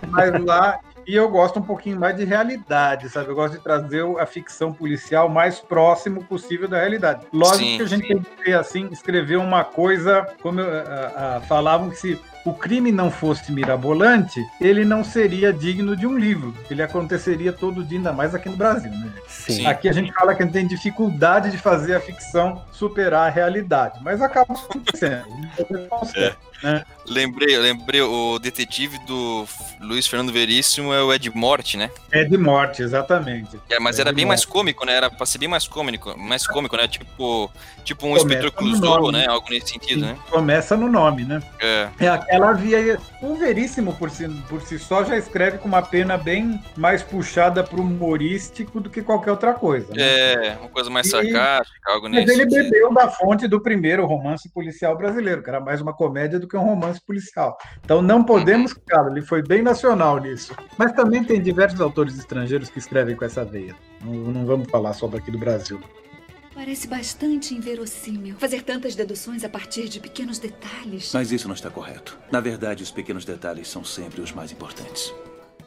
[0.07, 3.29] Mas lá e eu gosto um pouquinho mais de realidade, sabe?
[3.29, 7.27] Eu gosto de trazer a ficção policial mais próximo possível da realidade.
[7.31, 8.07] Lógico Sim, que a gente sim.
[8.07, 12.53] tem que ter, assim, escrever uma coisa, como eu, a- a- falavam que se o
[12.53, 16.53] crime não fosse mirabolante, ele não seria digno de um livro.
[16.69, 19.11] Ele aconteceria todo dia, ainda mais aqui no Brasil, né?
[19.27, 19.65] Sim.
[19.67, 23.29] Aqui a gente fala que a gente tem dificuldade de fazer a ficção superar a
[23.31, 25.25] realidade, mas acaba acontecendo.
[27.07, 29.45] Lembrei, lembrei, o detetive do
[29.79, 31.91] Luiz Fernando Veríssimo é o Ed Morte, né?
[32.29, 33.59] De morte, exatamente.
[33.69, 34.29] É, mas É era bem morte.
[34.39, 34.93] mais cômico, né?
[34.93, 36.87] Era pra ser bem mais cômico, mais cômico, né?
[36.87, 37.51] Tipo,
[37.83, 39.19] tipo um Começa inspetor Clouseau, né?
[39.19, 39.27] né?
[39.27, 40.17] Algo nesse sentido, né?
[40.31, 41.41] Começa no nome, né?
[41.59, 41.89] É.
[41.99, 42.97] É, ela via.
[43.21, 47.63] O Veríssimo, por si, por si só, já escreve com uma pena bem mais puxada
[47.63, 49.93] para o humorístico do que qualquer outra coisa.
[49.93, 49.97] Né?
[50.01, 52.69] É, uma coisa mais sarcástica, algo Mas nesse ele sentido.
[52.71, 56.57] bebeu da fonte do primeiro romance policial brasileiro, que era mais uma comédia do que
[56.57, 57.57] um romance policial.
[57.83, 60.55] Então não podemos, cara, ele foi bem nacional nisso.
[60.77, 63.75] Mas também tem diversos autores estrangeiros que escrevem com essa veia.
[64.03, 65.79] Não, não vamos falar só daqui do Brasil.
[66.53, 71.11] Parece bastante inverossímil fazer tantas deduções a partir de pequenos detalhes.
[71.13, 72.17] Mas isso não está correto.
[72.31, 75.13] Na verdade, os pequenos detalhes são sempre os mais importantes.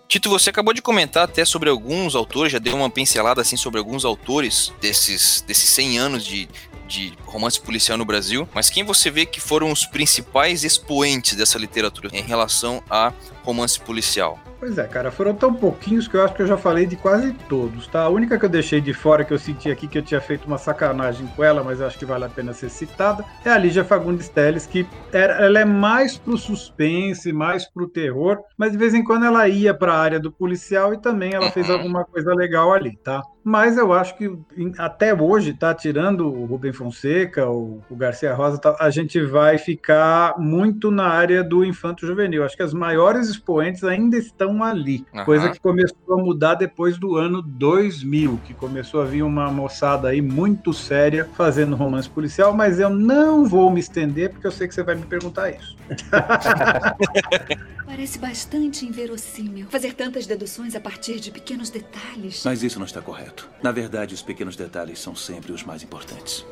[0.08, 3.78] Tito, você acabou de comentar até sobre alguns autores, já deu uma pincelada assim sobre
[3.78, 6.48] alguns autores desses, desses 100 anos de,
[6.86, 11.58] de romance policial no Brasil, mas quem você vê que foram os principais expoentes dessa
[11.58, 13.12] literatura em relação a
[13.44, 14.40] romance policial?
[14.60, 17.32] Pois é, cara, foram tão pouquinhos que eu acho que eu já falei de quase
[17.48, 18.02] todos, tá?
[18.02, 20.46] A única que eu deixei de fora, que eu senti aqui que eu tinha feito
[20.46, 23.84] uma sacanagem com ela, mas acho que vale a pena ser citada, é a Lígia
[23.84, 28.94] Fagundes Telles, que era, ela é mais pro suspense, mais pro terror, mas de vez
[28.94, 32.72] em quando ela ia pra área do policial e também ela fez alguma coisa legal
[32.72, 33.22] ali, tá?
[33.48, 34.30] Mas eu acho que
[34.76, 35.74] até hoje, tá?
[35.74, 41.08] Tirando o Rubem Fonseca, o, o Garcia Rosa, tá, a gente vai ficar muito na
[41.08, 42.44] área do infanto juvenil.
[42.44, 45.06] Acho que as maiores expoentes ainda estão ali.
[45.14, 45.24] Aham.
[45.24, 50.08] Coisa que começou a mudar depois do ano 2000, que começou a vir uma moçada
[50.08, 54.68] aí muito séria fazendo romance policial, mas eu não vou me estender porque eu sei
[54.68, 55.74] que você vai me perguntar isso.
[57.86, 62.42] Parece bastante inverossímil fazer tantas deduções a partir de pequenos detalhes.
[62.44, 63.37] Mas isso não está correto.
[63.62, 66.44] Na verdade, os pequenos detalhes são sempre os mais importantes.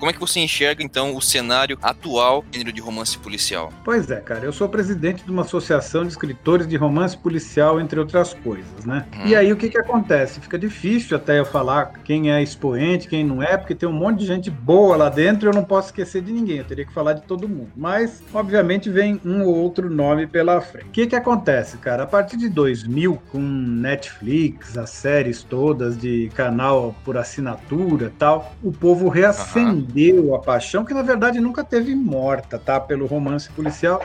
[0.00, 3.70] Como é que você enxerga então o cenário atual do gênero de romance policial?
[3.84, 8.00] Pois é, cara, eu sou presidente de uma associação de escritores de romance policial, entre
[8.00, 9.04] outras coisas, né?
[9.14, 9.26] Uhum.
[9.26, 10.40] E aí o que que acontece?
[10.40, 14.20] Fica difícil até eu falar quem é expoente, quem não é, porque tem um monte
[14.20, 16.94] de gente boa lá dentro e eu não posso esquecer de ninguém, eu teria que
[16.94, 17.70] falar de todo mundo.
[17.76, 20.86] Mas, obviamente, vem um ou outro nome pela frente.
[20.86, 22.04] O que que acontece, cara?
[22.04, 28.56] A partir de 2000, com Netflix, as séries todas de canal por assinatura e tal,
[28.62, 29.89] o povo reacendeu
[30.34, 32.78] a paixão, que na verdade nunca teve morta, tá?
[32.80, 34.02] Pelo romance policial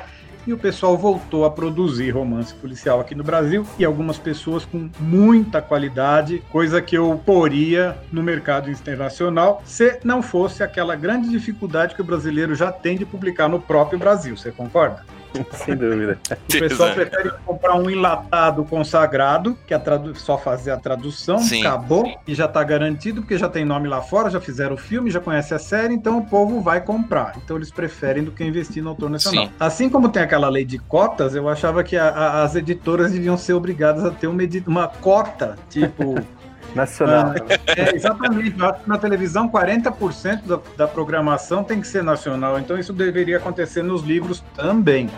[0.47, 4.89] e o pessoal voltou a produzir romance policial aqui no Brasil e algumas pessoas com
[4.99, 11.95] muita qualidade, coisa que eu poria no mercado internacional se não fosse aquela grande dificuldade
[11.95, 14.37] que o brasileiro já tem de publicar no próprio Brasil.
[14.37, 15.03] Você concorda?
[15.53, 16.17] Sem dúvida.
[16.55, 19.81] O pessoal prefere comprar um enlatado consagrado, que é
[20.15, 21.61] só fazer a tradução, Sim.
[21.65, 25.11] acabou, e já está garantido, porque já tem nome lá fora, já fizeram o filme,
[25.11, 27.33] já conhece a série, então o povo vai comprar.
[27.43, 29.45] Então eles preferem do que investir no autor nacional.
[29.47, 29.51] Sim.
[29.59, 33.37] Assim como tem aquela lei de cotas, eu achava que a- a- as editoras deviam
[33.37, 36.15] ser obrigadas a ter uma, edi- uma cota, tipo.
[36.75, 37.33] Nacional.
[37.67, 38.61] É, exatamente.
[38.61, 42.59] Acho que Na televisão, 40% da, da programação tem que ser nacional.
[42.59, 45.09] Então, isso deveria acontecer nos livros também.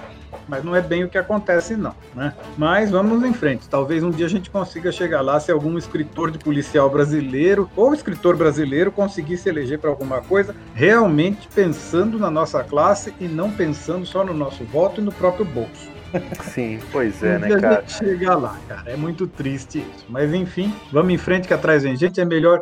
[0.48, 1.93] Mas não é bem o que acontece, não.
[2.15, 2.34] Né?
[2.58, 3.67] Mas vamos em frente.
[3.67, 7.93] Talvez um dia a gente consiga chegar lá se algum escritor de policial brasileiro ou
[7.93, 13.52] escritor brasileiro conseguir se eleger para alguma coisa, realmente pensando na nossa classe e não
[13.52, 15.96] pensando só no nosso voto e no próprio bolso.
[16.41, 17.84] Sim, pois é, né, cara?
[17.88, 18.89] chegar lá, cara.
[18.89, 20.06] É muito triste isso.
[20.10, 22.19] Mas enfim, vamos em frente que atrás vem gente.
[22.19, 22.62] É melhor.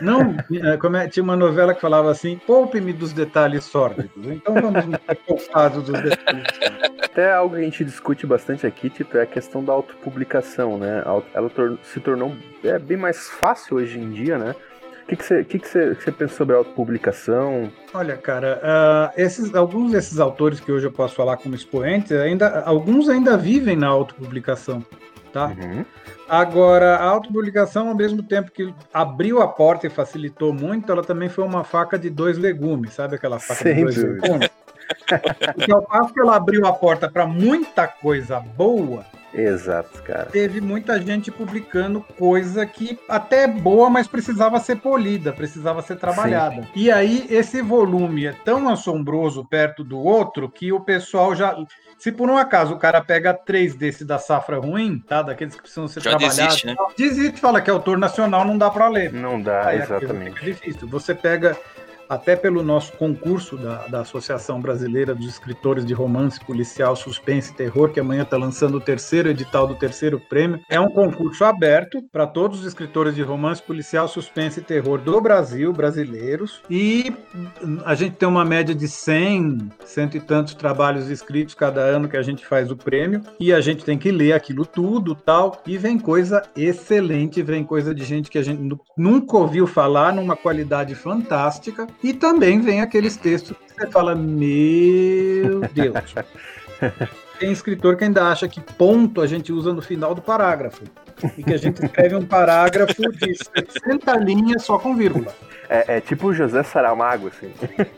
[0.00, 0.34] Não,
[0.72, 4.26] é, como é- tinha uma novela que falava assim: poupe-me dos detalhes sórdidos.
[4.26, 4.84] Então vamos
[5.26, 6.98] poupar dos detalhes sórdidos.
[7.02, 11.02] Até algo que a gente discute bastante aqui, Tito, é a questão da autopublicação, né?
[11.34, 11.50] Ela
[11.82, 14.54] se tornou é, bem mais fácil hoje em dia, né?
[15.08, 17.72] O que, que, você, que, que, que você pensa sobre a autopublicação?
[17.94, 22.60] Olha, cara, ah, esses, alguns desses autores que hoje eu posso falar como expoentes, ainda,
[22.60, 24.84] alguns ainda vivem na autopublicação.
[25.32, 25.46] Tá?
[25.46, 25.82] Uhum.
[26.28, 31.30] Agora, a autopublicação, ao mesmo tempo que abriu a porta e facilitou muito, ela também
[31.30, 34.26] foi uma faca de dois legumes, sabe aquela faca Sem de dois dúvida.
[34.26, 34.50] legumes?
[35.54, 40.26] Porque ao passo que ela abriu a porta para muita coisa boa, Exato, cara.
[40.26, 45.96] teve muita gente publicando coisa que até é boa, mas precisava ser polida, precisava ser
[45.96, 46.66] trabalhada.
[46.74, 51.56] E aí esse volume é tão assombroso perto do outro que o pessoal já
[51.98, 55.62] se por um acaso o cara pega três desse da safra ruim, tá, daqueles que
[55.62, 56.76] precisam ser Já trabalhados, desiste, né?
[56.96, 59.12] desiste, fala que é autor nacional, não dá para ler.
[59.12, 60.34] Não dá, Aí exatamente.
[60.34, 60.88] fica difícil.
[60.88, 61.56] Você pega
[62.08, 67.54] até pelo nosso concurso da, da Associação Brasileira dos Escritores de Romance Policial, Suspense e
[67.54, 70.60] Terror, que amanhã está lançando o terceiro edital do terceiro prêmio.
[70.68, 75.20] É um concurso aberto para todos os escritores de romance policial, suspense e terror do
[75.20, 76.62] Brasil, brasileiros.
[76.70, 77.12] E
[77.84, 82.16] a gente tem uma média de 100, cento e tantos trabalhos escritos cada ano que
[82.16, 83.20] a gente faz o prêmio.
[83.38, 85.60] E a gente tem que ler aquilo tudo tal.
[85.66, 90.12] E vem coisa excelente, vem coisa de gente que a gente nu- nunca ouviu falar,
[90.12, 91.86] numa qualidade fantástica.
[92.02, 96.14] E também vem aqueles textos que você fala, meu Deus.
[97.38, 100.82] Tem escritor que ainda acha que ponto a gente usa no final do parágrafo.
[101.36, 105.34] E que a gente escreve um parágrafo de 60 linhas só com vírgula.
[105.68, 107.52] É, é tipo o José Saramago, assim.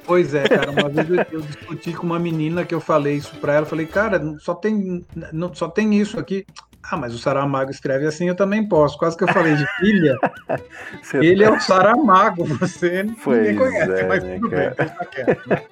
[0.04, 0.70] Pois é, cara.
[0.70, 3.66] Uma vez eu, eu discuti com uma menina que eu falei isso pra ela.
[3.66, 6.44] Falei, cara, só tem, não, só tem isso aqui.
[6.82, 8.98] Ah, mas o Saramago escreve assim, eu também posso.
[8.98, 10.16] Quase que eu falei de filha.
[11.14, 14.74] ele é o Saramago, você Pois ninguém conhece, é, mas né, tudo bem, cara?
[14.88, 15.62] deixa quieto, né?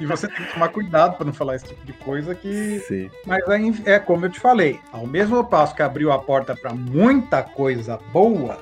[0.00, 2.80] E você tem que tomar cuidado para não falar esse tipo de coisa que.
[2.80, 3.10] Sim.
[3.24, 6.74] Mas aí, é como eu te falei, ao mesmo passo que abriu a porta para
[6.74, 8.58] muita coisa boa,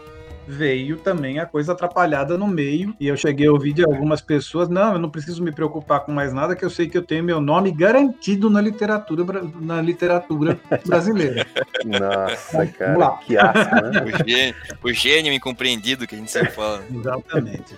[0.49, 2.95] veio também a coisa atrapalhada no meio.
[2.99, 6.13] E eu cheguei a ouvir de algumas pessoas: não, eu não preciso me preocupar com
[6.13, 9.25] mais nada, que eu sei que eu tenho meu nome garantido na literatura,
[9.61, 11.47] na literatura brasileira.
[11.85, 13.17] Nossa, Vamos cara, lá.
[13.19, 14.03] que asco, né?
[14.03, 16.83] O gênio, o gênio incompreendido que a gente sempre fala.
[16.93, 17.77] Exatamente.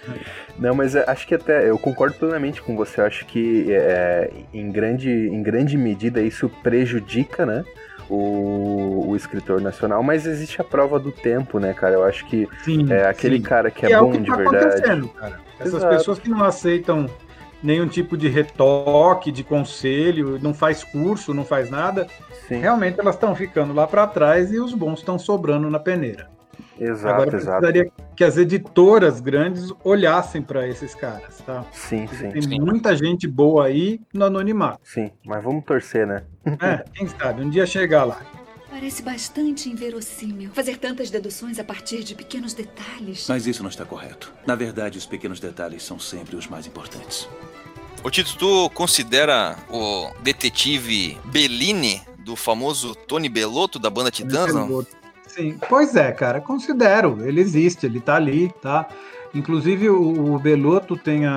[0.59, 3.01] Não, mas é, acho que até eu concordo plenamente com você.
[3.01, 7.65] Eu acho que é, em, grande, em grande medida isso prejudica, né?
[8.11, 11.94] O, o escritor nacional, mas existe a prova do tempo, né, cara?
[11.94, 13.42] Eu acho que Sim, é aquele sim.
[13.42, 14.66] cara que E é, o bom que de tá verdade.
[14.66, 15.40] acontecendo, cara.
[15.61, 15.96] Essas Exato.
[15.96, 17.07] pessoas que não aceitam
[17.62, 22.07] nenhum tipo de retoque, de conselho, não faz curso, não faz nada,
[22.49, 26.29] Sim, realmente elas estão ficando lá para trás e os bons estão sobrando na peneira.
[26.79, 27.61] Exato, Agora exato.
[27.61, 31.64] precisaria que as editoras grandes olhassem para esses caras, tá?
[31.73, 32.61] Sim, sim, Tem Sim.
[32.61, 34.81] muita gente boa aí no anonimato.
[34.85, 35.11] sim.
[35.25, 36.23] Mas vamos torcer, né?
[36.61, 38.20] É, quem sabe, um dia chegar lá.
[38.70, 43.27] Parece bastante inverossímil fazer tantas deduções a partir de pequenos detalhes.
[43.29, 44.33] Mas isso não está correto.
[44.46, 47.29] Na verdade, os pequenos detalhes são sempre os mais importantes.
[48.03, 54.87] Ô Tito, tu considera o detetive Bellini, do famoso Tony Bellotto da banda Titãs, não?
[55.35, 57.25] Sim, pois é, cara, considero.
[57.27, 58.88] Ele existe, ele tá ali, tá?
[59.35, 61.33] Inclusive o, o Belotto tem a,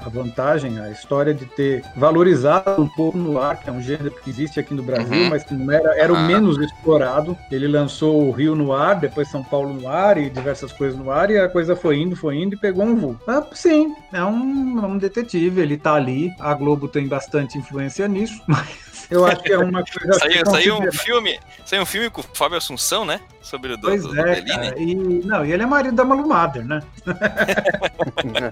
[0.00, 3.82] a, a vantagem, a história de ter valorizado um pouco no ar, que é um
[3.82, 5.28] gênero que existe aqui no Brasil, Uhum.
[5.30, 6.20] mas que não era, era o Ah.
[6.20, 7.36] menos explorado.
[7.50, 11.10] Ele lançou o Rio no ar, depois São Paulo no ar e diversas coisas no
[11.10, 13.20] ar, e a coisa foi indo, foi indo e pegou um voo.
[13.26, 16.32] Ah, sim, é um, é um detetive, ele tá ali.
[16.38, 20.18] A Globo tem bastante influência nisso, mas eu acho que é uma coisa.
[20.18, 23.20] Saiu, saiu um filme, saiu um filme com o Fábio Assunção, né?
[23.48, 24.74] Sobre o do, Pois do, do é.
[24.78, 26.82] E, não, e ele é marido da Malu Mader, né?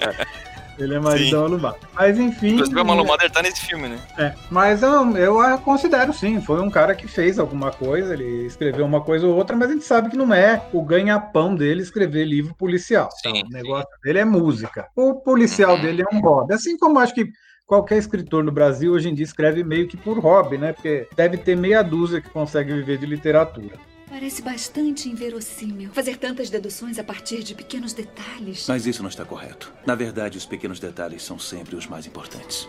[0.78, 1.30] Ele é marido Sim.
[1.30, 1.80] da Malu Mader.
[1.94, 2.48] Mas enfim.
[2.48, 3.98] Inclusive a Malu Mader tá nesse filme, né?
[4.18, 6.38] é, mas eu, eu a considero sim.
[6.42, 9.72] Foi um cara que fez alguma coisa, ele escreveu uma coisa ou outra, mas a
[9.72, 13.08] gente sabe que não é o ganha-pão dele escrever livro policial.
[13.08, 13.30] tá?
[13.30, 14.86] Sim, o negócio dele é música.
[14.94, 15.82] O policial Uhum.
[15.82, 16.52] dele é um hobby.
[16.54, 17.26] Assim como acho que.
[17.66, 20.72] Qualquer escritor no Brasil hoje em dia escreve meio que por hobby, né?
[20.72, 23.74] Porque deve ter meia dúzia que consegue viver de literatura.
[24.08, 28.66] Parece bastante inverossímil fazer tantas deduções a partir de pequenos detalhes.
[28.68, 29.72] Mas isso não está correto.
[29.84, 32.68] Na verdade, os pequenos detalhes são sempre os mais importantes.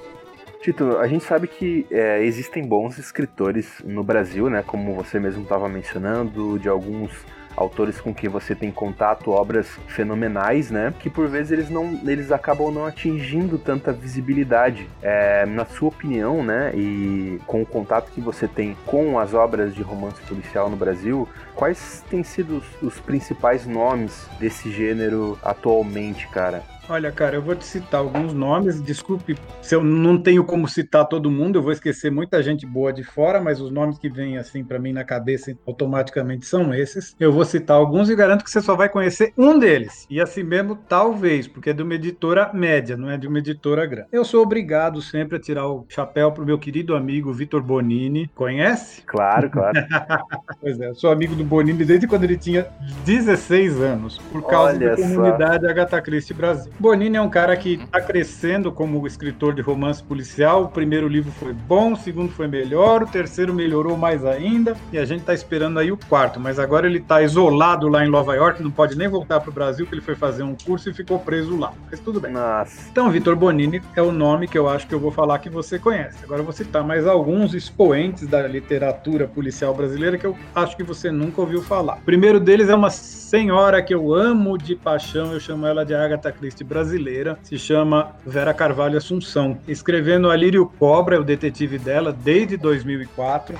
[0.61, 4.63] Tito, a gente sabe que é, existem bons escritores no Brasil, né?
[4.63, 7.11] Como você mesmo estava mencionando, de alguns
[7.57, 10.93] autores com quem você tem contato, obras fenomenais, né?
[10.99, 14.87] Que por vezes eles não, eles acabam não atingindo tanta visibilidade.
[15.01, 16.71] É, na sua opinião, né?
[16.75, 21.27] E com o contato que você tem com as obras de romance policial no Brasil,
[21.55, 26.63] quais têm sido os, os principais nomes desse gênero atualmente, cara?
[26.89, 28.81] Olha, cara, eu vou te citar alguns nomes.
[28.81, 32.93] Desculpe se eu não tenho como citar todo mundo, eu vou esquecer muita gente boa
[32.93, 37.15] de fora, mas os nomes que vêm assim para mim na cabeça automaticamente são esses.
[37.19, 40.07] Eu vou citar alguns e garanto que você só vai conhecer um deles.
[40.09, 43.85] E assim mesmo, talvez, porque é de uma editora média, não é de uma editora
[43.85, 44.07] grande.
[44.11, 48.31] Eu sou obrigado sempre a tirar o chapéu pro meu querido amigo Vitor Bonini.
[48.33, 49.01] Conhece?
[49.05, 49.77] Claro, claro.
[50.59, 52.67] Pois é, eu sou amigo do Bonini desde quando ele tinha
[53.05, 55.03] 16 anos, por causa Olha da só.
[55.03, 56.71] comunidade Agatha Christie Brasil.
[56.79, 60.65] Bonini é um cara que está crescendo como escritor de romance policial.
[60.65, 64.99] O primeiro livro foi bom, o segundo foi melhor, o terceiro melhorou mais ainda, e
[64.99, 66.39] a gente está esperando aí o quarto.
[66.39, 69.53] Mas agora ele está isolado lá em Nova York, não pode nem voltar para o
[69.53, 71.73] Brasil, que ele foi fazer um curso e ficou preso lá.
[71.89, 72.31] Mas tudo bem.
[72.31, 72.87] Nossa.
[72.91, 75.79] Então, Vitor Bonini é o nome que eu acho que eu vou falar que você
[75.79, 76.23] conhece.
[76.23, 80.83] Agora eu vou citar mais alguns expoentes da literatura policial brasileira que eu acho que
[80.83, 81.97] você nunca ouviu falar.
[81.97, 85.95] O primeiro deles é uma senhora que eu amo de paixão, eu chamo ela de
[85.95, 89.57] Agatha Christie brasileira, se chama Vera Carvalho Assunção.
[89.67, 93.57] Escrevendo Alírio Cobra, é o detetive dela, desde 2004.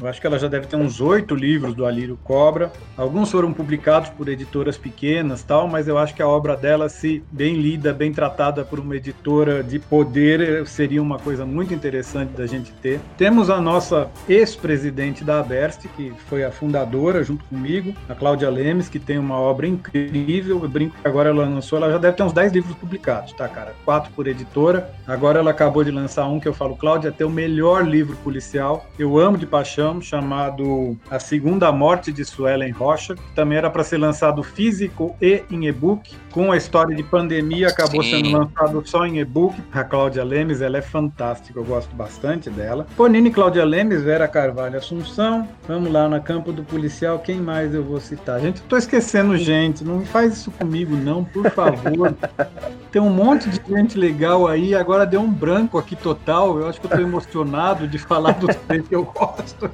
[0.00, 2.70] Eu acho que ela já deve ter uns oito livros do Alírio Cobra.
[2.96, 7.24] Alguns foram publicados por editoras pequenas, tal, mas eu acho que a obra dela, se
[7.30, 12.46] bem lida, bem tratada por uma editora de poder, seria uma coisa muito interessante da
[12.46, 13.00] gente ter.
[13.16, 18.88] Temos a nossa ex-presidente da Aberst, que foi a fundadora junto comigo, a Cláudia Lemes,
[18.88, 20.60] que tem uma obra incrível.
[20.62, 23.48] Eu brinco que agora ela lançou, ela já deve ter uns 10 livros publicados, tá,
[23.48, 23.74] cara?
[23.84, 24.90] Quatro por editora.
[25.06, 28.86] Agora ela acabou de lançar um que eu falo, Cláudia, é o melhor livro policial.
[28.98, 33.84] Eu amo de paixão, chamado A Segunda Morte de Suelen Rocha, que também era para
[33.84, 36.14] ser lançado físico e em e-book.
[36.30, 38.10] Com a história de pandemia, acabou Sim.
[38.10, 39.54] sendo lançado só em e-book.
[39.72, 42.86] A Cláudia Lemes, ela é fantástica, eu gosto bastante dela.
[42.96, 45.48] Ponine Cláudia Lemes, Vera Carvalho Assunção.
[45.66, 48.40] Vamos lá na campo do policial, quem mais eu vou citar?
[48.40, 52.14] Gente, eu tô esquecendo gente, não faz isso comigo não, por favor.
[52.92, 56.58] Tem um monte de gente legal aí, agora deu um branco aqui total.
[56.58, 58.56] Eu acho que eu tô emocionado de falar dos
[58.88, 59.70] que eu gosto.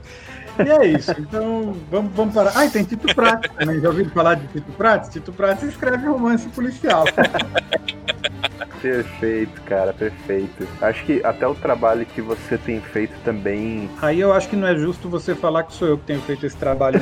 [0.58, 1.12] E é isso.
[1.18, 2.52] Então, vamos, vamos parar.
[2.54, 3.80] Ah, e tem Tito Prates também.
[3.80, 5.08] Já ouviram falar de Tito Prates?
[5.10, 7.04] Tito Prates escreve romance policial.
[8.82, 10.66] Perfeito, cara, perfeito.
[10.80, 13.88] Acho que até o trabalho que você tem feito também.
[14.02, 16.44] Aí eu acho que não é justo você falar que sou eu que tenho feito
[16.44, 17.00] esse trabalho.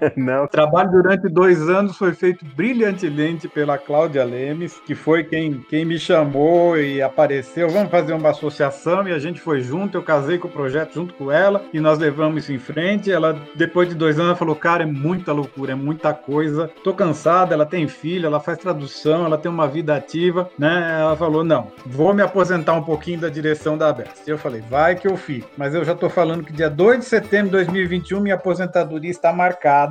[0.16, 0.44] Não.
[0.44, 5.84] O trabalho durante dois anos foi feito brilhantemente pela Cláudia Lemes, que foi quem, quem
[5.84, 7.68] me chamou e apareceu.
[7.68, 9.98] Vamos fazer uma associação e a gente foi junto.
[9.98, 13.10] Eu casei com o projeto junto com ela e nós levamos isso em frente.
[13.10, 16.70] Ela, depois de dois anos, falou: Cara, é muita loucura, é muita coisa.
[16.82, 17.54] Tô cansada.
[17.54, 20.98] Ela tem filho, ela faz tradução, ela tem uma vida ativa, né?
[21.00, 24.22] Ela falou: Não, vou me aposentar um pouquinho da direção da Best.
[24.26, 25.48] Eu falei: Vai que eu fico.
[25.56, 29.32] Mas eu já tô falando que dia 2 de setembro de 2021 minha aposentadoria está
[29.32, 29.89] marcada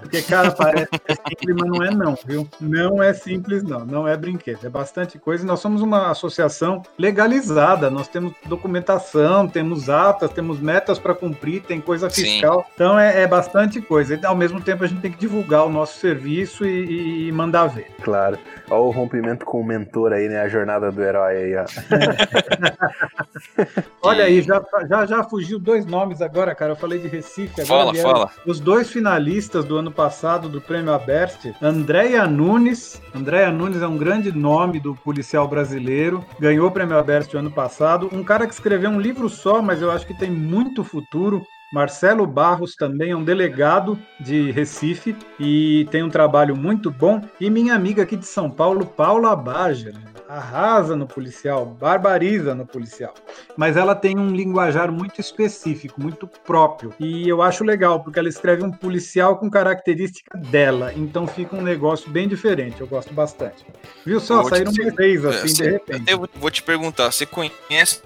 [0.00, 2.48] porque, cara, parece que é simples, mas não é não, viu?
[2.60, 3.84] Não é simples, não.
[3.84, 4.66] Não é brinquedo.
[4.66, 5.44] É bastante coisa.
[5.44, 7.90] E nós somos uma associação legalizada.
[7.90, 12.60] Nós temos documentação, temos atas, temos metas para cumprir, tem coisa fiscal.
[12.60, 12.70] Sim.
[12.74, 14.14] Então é, é, bastante coisa.
[14.14, 17.66] E, ao mesmo tempo, a gente tem que divulgar o nosso serviço e, e mandar
[17.66, 17.88] ver.
[18.02, 18.38] Claro.
[18.70, 20.40] Olha o rompimento com o mentor aí, né?
[20.40, 21.64] A jornada do herói aí, ó.
[24.02, 26.72] Olha aí, já, já, já fugiu dois nomes agora, cara.
[26.72, 27.62] Eu falei de Recife.
[27.62, 28.30] Agora fala, fala.
[28.46, 33.00] Os dois finalistas do ano passado do Prêmio Aberst, Andréia Nunes.
[33.14, 38.08] Andréia Nunes é um grande nome do policial brasileiro, ganhou o Prêmio Aberst ano passado.
[38.12, 41.42] Um cara que escreveu um livro só, mas eu acho que tem muito futuro.
[41.72, 47.20] Marcelo Barros também é um delegado de Recife e tem um trabalho muito bom.
[47.40, 49.92] E minha amiga aqui de São Paulo, Paula Baja
[50.28, 53.14] arrasa no policial, barbariza no policial.
[53.56, 56.92] Mas ela tem um linguajar muito específico, muito próprio.
[57.00, 60.92] E eu acho legal, porque ela escreve um policial com característica dela.
[60.94, 62.80] Então fica um negócio bem diferente.
[62.80, 63.64] Eu gosto bastante.
[64.04, 64.44] Viu só?
[64.44, 64.92] Saíram te...
[64.92, 66.12] três assim, de repente.
[66.12, 68.02] Eu vou te perguntar, você conhece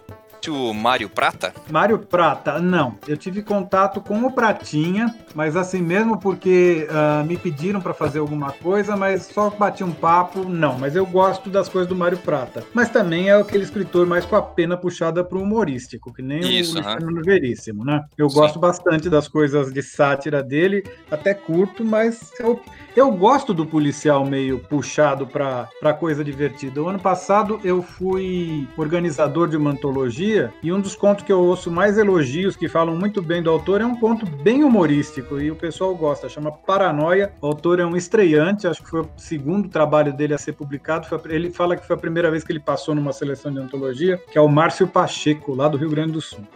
[0.51, 1.53] o Mário Prata?
[1.71, 2.97] Mário Prata, não.
[3.07, 8.19] Eu tive contato com o Pratinha, mas assim mesmo porque uh, me pediram para fazer
[8.19, 10.79] alguma coisa, mas só bati um papo, não.
[10.79, 12.65] Mas eu gosto das coisas do Mário Prata.
[12.73, 16.41] Mas também é aquele escritor mais com a pena puxada para o humorístico, que nem
[16.41, 18.05] Isso, o Luciano Veríssimo, né?
[18.17, 18.37] Eu Sim.
[18.37, 22.61] gosto bastante das coisas de sátira dele, até curto, mas eu,
[22.97, 26.83] eu gosto do policial meio puxado para coisa divertida.
[26.83, 30.32] O ano passado eu fui organizador de uma antologia
[30.63, 33.81] e um dos contos que eu ouço mais elogios, que falam muito bem do autor,
[33.81, 37.33] é um conto bem humorístico, e o pessoal gosta, chama Paranoia.
[37.41, 41.07] O autor é um estreante, acho que foi o segundo trabalho dele a ser publicado.
[41.29, 44.39] Ele fala que foi a primeira vez que ele passou numa seleção de antologia, que
[44.39, 46.47] é o Márcio Pacheco, lá do Rio Grande do Sul.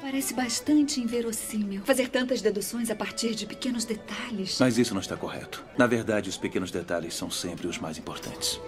[0.00, 4.58] Parece bastante inverossímil fazer tantas deduções a partir de pequenos detalhes.
[4.58, 5.62] Mas isso não está correto.
[5.78, 8.60] Na verdade, os pequenos detalhes são sempre os mais importantes.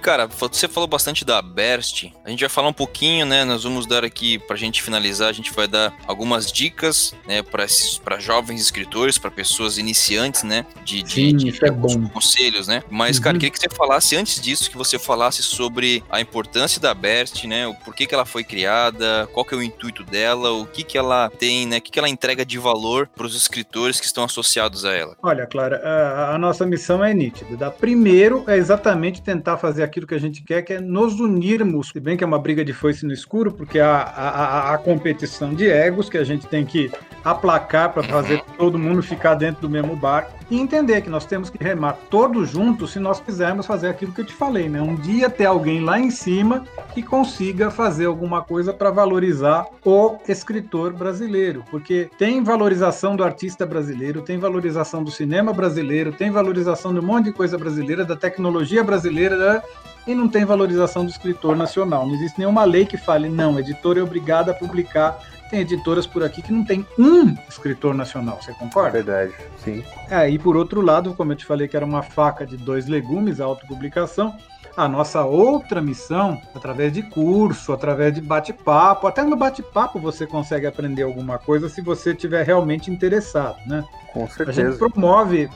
[0.00, 2.06] Cara, você falou bastante da Berst.
[2.24, 3.44] A gente vai falar um pouquinho, né?
[3.44, 8.18] Nós vamos dar aqui, pra gente finalizar, a gente vai dar algumas dicas, né, para
[8.18, 10.64] jovens escritores, para pessoas iniciantes, né?
[10.84, 12.08] De, Sim, de, de é bom.
[12.08, 12.82] conselhos, né?
[12.88, 13.24] Mas, uhum.
[13.24, 17.44] cara, queria que você falasse, antes disso, que você falasse sobre a importância da Berst,
[17.44, 17.66] né?
[17.66, 20.96] O porquê que ela foi criada, qual que é o intuito dela, o que que
[20.96, 21.78] ela tem, né?
[21.78, 25.16] O que que ela entrega de valor para os escritores que estão associados a ela.
[25.22, 27.56] Olha, Clara, a, a nossa missão é nítida.
[27.56, 31.88] Da primeiro é exatamente tentar fazer aquilo que a gente quer, que é nos unirmos,
[31.88, 34.78] se bem que é uma briga de foice no escuro, porque há a, a, a
[34.78, 36.90] competição de egos que a gente tem que
[37.30, 41.50] aplacar para fazer todo mundo ficar dentro do mesmo barco e entender que nós temos
[41.50, 44.80] que remar todos juntos se nós quisermos fazer aquilo que eu te falei, né?
[44.80, 46.64] Um dia ter alguém lá em cima
[46.94, 53.66] que consiga fazer alguma coisa para valorizar o escritor brasileiro, porque tem valorização do artista
[53.66, 58.16] brasileiro, tem valorização do cinema brasileiro, tem valorização de um monte de coisa brasileira, da
[58.16, 59.62] tecnologia brasileira, né?
[60.08, 62.06] e não tem valorização do escritor nacional.
[62.06, 65.18] Não existe nenhuma lei que fale, não, editor é obrigado a publicar
[65.48, 68.90] tem editoras por aqui que não tem um escritor nacional, você concorda?
[68.90, 69.32] Verdade,
[69.64, 69.82] sim.
[70.10, 72.86] É, e por outro lado, como eu te falei que era uma faca de dois
[72.86, 74.36] legumes, a autopublicação,
[74.76, 80.66] a nossa outra missão, através de curso, através de bate-papo, até no bate-papo você consegue
[80.66, 83.84] aprender alguma coisa se você estiver realmente interessado, né?
[84.12, 84.62] Com certeza.
[84.62, 85.50] A gente promove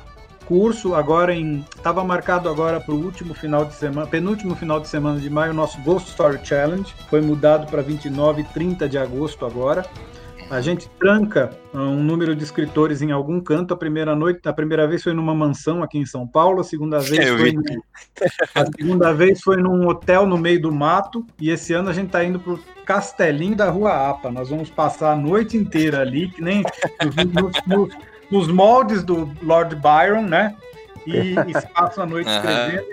[0.52, 4.86] curso agora em estava marcado agora para o último final de semana, penúltimo final de
[4.86, 9.46] semana de maio, nosso Ghost Story Challenge foi mudado para 29 e 30 de agosto
[9.46, 9.82] agora.
[10.50, 13.72] A gente tranca uh, um número de escritores em algum canto.
[13.72, 16.98] A primeira noite, a primeira vez foi numa mansão aqui em São Paulo, a segunda
[16.98, 17.62] vez Eu foi num-
[18.54, 22.08] a segunda vez foi num hotel no meio do mato e esse ano a gente
[22.08, 24.30] está indo pro Castelinho da Rua Apa.
[24.30, 26.62] Nós vamos passar a noite inteira ali, que nem
[27.32, 30.56] nos, nos- nos moldes do Lord Byron, né?
[31.06, 32.86] E, e se passa a noite escrevendo.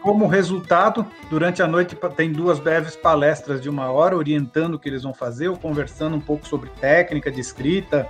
[0.00, 4.88] Como resultado, durante a noite tem duas breves palestras de uma hora orientando o que
[4.88, 8.06] eles vão fazer, ou conversando um pouco sobre técnica de escrita,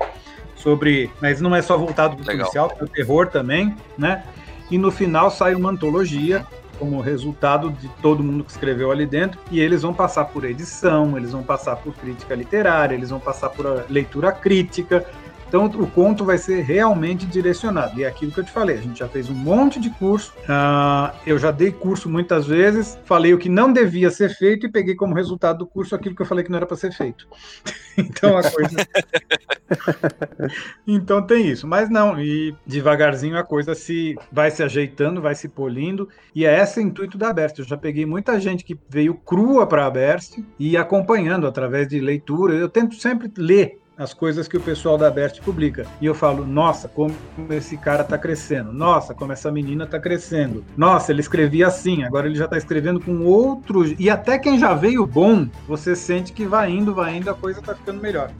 [0.56, 1.10] sobre.
[1.22, 4.24] Mas não é só voltado para o policial, tem o terror também, né?
[4.70, 6.44] E no final sai uma antologia
[6.78, 11.16] como resultado de todo mundo que escreveu ali dentro, e eles vão passar por edição,
[11.16, 15.06] eles vão passar por crítica literária, eles vão passar por leitura crítica.
[15.54, 18.00] Então o conto vai ser realmente direcionado.
[18.00, 20.34] E é aquilo que eu te falei, a gente já fez um monte de curso,
[20.48, 24.68] ah, eu já dei curso muitas vezes, falei o que não devia ser feito e
[24.68, 27.28] peguei como resultado do curso aquilo que eu falei que não era para ser feito.
[27.96, 28.76] então a coisa.
[30.84, 35.48] então tem isso, mas não, e devagarzinho a coisa se vai se ajeitando, vai se
[35.48, 37.60] polindo, e é esse o intuito da Aberst.
[37.60, 42.00] Eu já peguei muita gente que veio crua para a Aberst e acompanhando através de
[42.00, 42.54] leitura.
[42.54, 45.86] Eu tento sempre ler as coisas que o pessoal da Best publica.
[46.00, 47.14] E eu falo, nossa, como
[47.50, 48.72] esse cara tá crescendo.
[48.72, 50.64] Nossa, como essa menina tá crescendo.
[50.76, 53.94] Nossa, ele escrevia assim, agora ele já tá escrevendo com outros.
[53.98, 57.62] E até quem já veio bom, você sente que vai indo, vai indo, a coisa
[57.62, 58.30] tá ficando melhor.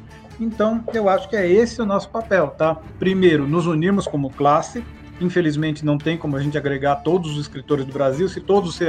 [0.41, 2.77] Então, eu acho que é esse o nosso papel, tá?
[2.99, 4.83] Primeiro, nos unirmos como classe.
[5.21, 8.29] Infelizmente, não tem como a gente agregar todos os escritores do Brasil.
[8.29, 8.89] Se todos se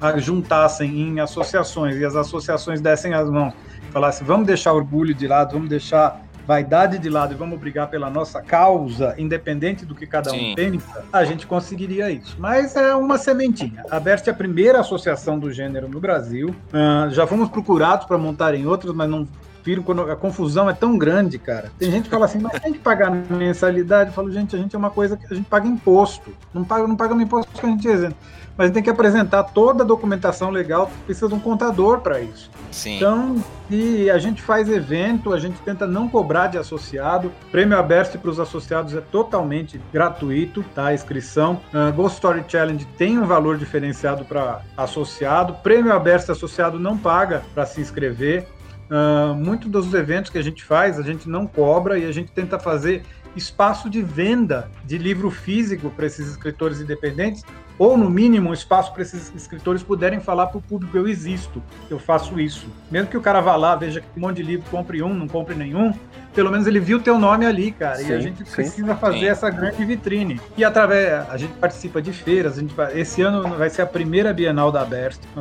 [0.00, 3.52] a- juntassem em associações e as associações dessem as mãos,
[3.96, 8.10] falassem, vamos deixar orgulho de lado, vamos deixar vaidade de lado e vamos brigar pela
[8.10, 10.54] nossa causa, independente do que cada um Sim.
[10.54, 12.36] pensa, a gente conseguiria isso.
[12.38, 13.82] Mas é uma sementinha.
[13.90, 16.54] A Berst é a primeira associação do gênero no Brasil.
[16.74, 19.26] Ah, já fomos procurados para montarem outras, mas não
[19.64, 21.72] viram quando a confusão é tão grande, cara.
[21.78, 24.10] Tem gente que fala assim, mas tem que pagar mensalidade.
[24.10, 26.36] Eu falo, gente, a gente é uma coisa que a gente paga imposto.
[26.52, 28.16] Não paga, não paga imposto que a gente isenta.
[28.56, 32.50] Mas tem que apresentar toda a documentação legal, precisa de um contador para isso.
[32.70, 32.96] Sim.
[32.96, 37.32] Então, e a gente faz evento, a gente tenta não cobrar de associado.
[37.50, 40.86] Prêmio aberto para os associados é totalmente gratuito, tá?
[40.86, 41.60] A inscrição.
[41.72, 45.54] Uh, Ghost Story Challenge tem um valor diferenciado para associado.
[45.62, 48.46] Prêmio aberto associado não paga para se inscrever.
[48.90, 52.30] Uh, Muitos dos eventos que a gente faz, a gente não cobra e a gente
[52.30, 53.02] tenta fazer
[53.34, 57.44] espaço de venda de livro físico para esses escritores independentes,
[57.78, 61.62] ou no mínimo um espaço para esses escritores puderem falar para o público: eu existo,
[61.90, 62.66] eu faço isso.
[62.90, 65.28] Mesmo que o cara vá lá, veja que um monte de livro, compre um, não
[65.28, 65.92] compre nenhum,
[66.36, 68.00] pelo menos ele viu o teu nome ali, cara.
[68.00, 68.54] e a Sim, gente sim.
[68.54, 69.26] precisa fazer Sim.
[69.26, 70.40] essa grande vitrine.
[70.56, 73.86] E através, a gente participa de feiras, a gente vai- esse ano vai ser a
[73.86, 74.84] primeira Bienal da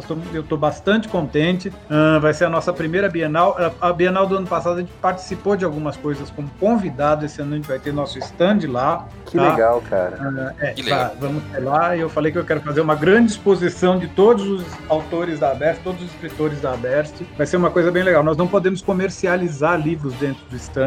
[0.07, 1.71] tamo- eu estou bastante contente.
[1.89, 3.57] Ah, vai ser a nossa primeira Bienal.
[3.81, 7.25] A, Bienal do ano passado a gente participou de algumas coisas como convidado.
[7.25, 9.05] Esse ano a gente vai ter nosso stand lá.
[9.25, 9.51] Que tá?
[9.51, 10.53] legal, cara.
[10.59, 11.09] É, Que legal.
[11.09, 11.95] tá, vamos ter lá.
[11.95, 15.51] E eu falei que eu quero fazer uma grande exposição de todos os autores da
[15.51, 17.21] Aberst, todos os escritores da Aberst.
[17.37, 18.23] Vai ser uma coisa bem legal.
[18.23, 20.84] Nós não podemos comercializar livros dentro do stand.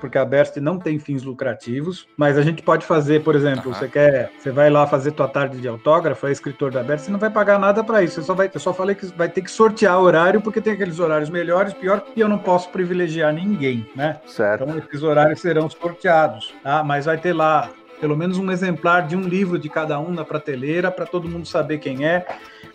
[0.00, 3.86] Porque a Berst não tem fins lucrativos, mas a gente pode fazer, por exemplo, você
[3.86, 7.20] quer, você vai lá fazer tua tarde de autógrafo, é escritor da Berst, você não
[7.20, 8.16] vai pagar nada para isso.
[8.16, 10.98] Você só vai, eu só falei que vai ter que sortear horário porque tem aqueles
[10.98, 14.18] horários melhores, pior, e eu não posso privilegiar ninguém, né?
[14.26, 14.64] Certo.
[14.64, 16.82] Então esses horários serão sorteados, tá?
[16.82, 17.70] Mas vai ter lá
[18.02, 21.46] pelo menos um exemplar de um livro de cada um na prateleira para todo mundo
[21.46, 22.26] saber quem é.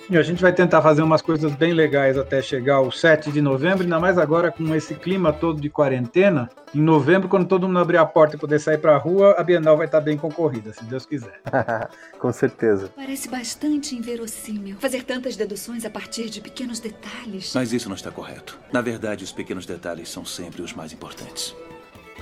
[0.09, 3.41] E a gente vai tentar fazer umas coisas bem legais até chegar o 7 de
[3.41, 6.47] novembro, ainda mais agora com esse clima todo de quarentena.
[6.73, 9.43] Em novembro, quando todo mundo abrir a porta e poder sair para a rua, a
[9.43, 11.41] Bienal vai estar bem concorrida, se Deus quiser.
[12.17, 12.89] Com certeza.
[12.95, 17.51] Parece bastante inverossímil fazer tantas deduções a partir de pequenos detalhes.
[17.53, 18.57] Mas isso não está correto.
[18.71, 21.53] Na verdade, os pequenos detalhes são sempre os mais importantes.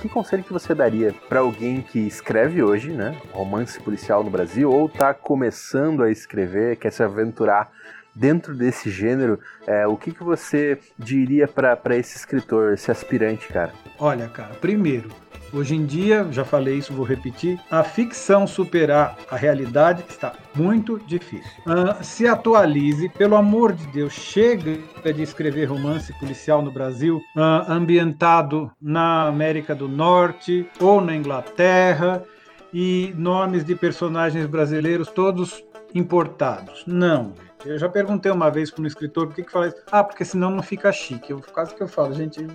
[0.06, 4.70] Que conselho que você daria para alguém que escreve hoje, né, romance policial no Brasil,
[4.70, 7.72] ou tá começando a escrever, quer se aventurar
[8.14, 9.40] dentro desse gênero?
[9.66, 13.72] É, o que, que você diria para esse escritor, esse aspirante, cara?
[13.98, 15.08] Olha, cara, primeiro,
[15.52, 20.98] Hoje em dia, já falei isso, vou repetir, a ficção superar a realidade está muito
[21.06, 21.50] difícil.
[21.66, 24.78] Uh, se atualize, pelo amor de Deus, chega
[25.12, 32.24] de escrever romance policial no Brasil, uh, ambientado na América do Norte ou na Inglaterra
[32.72, 36.84] e nomes de personagens brasileiros todos importados.
[36.86, 37.32] Não.
[37.64, 39.76] Eu já perguntei uma vez para um escritor por que, que fala isso.
[39.90, 41.32] Ah, porque senão não fica chique.
[41.32, 42.46] Eu, quase que eu falo, gente,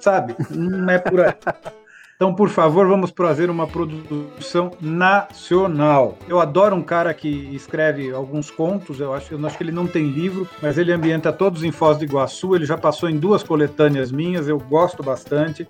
[0.00, 0.34] sabe?
[0.50, 1.34] Não é por aí.
[2.16, 6.16] Então, por favor, vamos trazer uma produção nacional.
[6.28, 9.86] Eu adoro um cara que escreve alguns contos, eu acho, eu acho que ele não
[9.86, 13.42] tem livro, mas ele ambienta todos em Foz do Iguaçu, ele já passou em duas
[13.42, 15.66] coletâneas minhas, eu gosto bastante.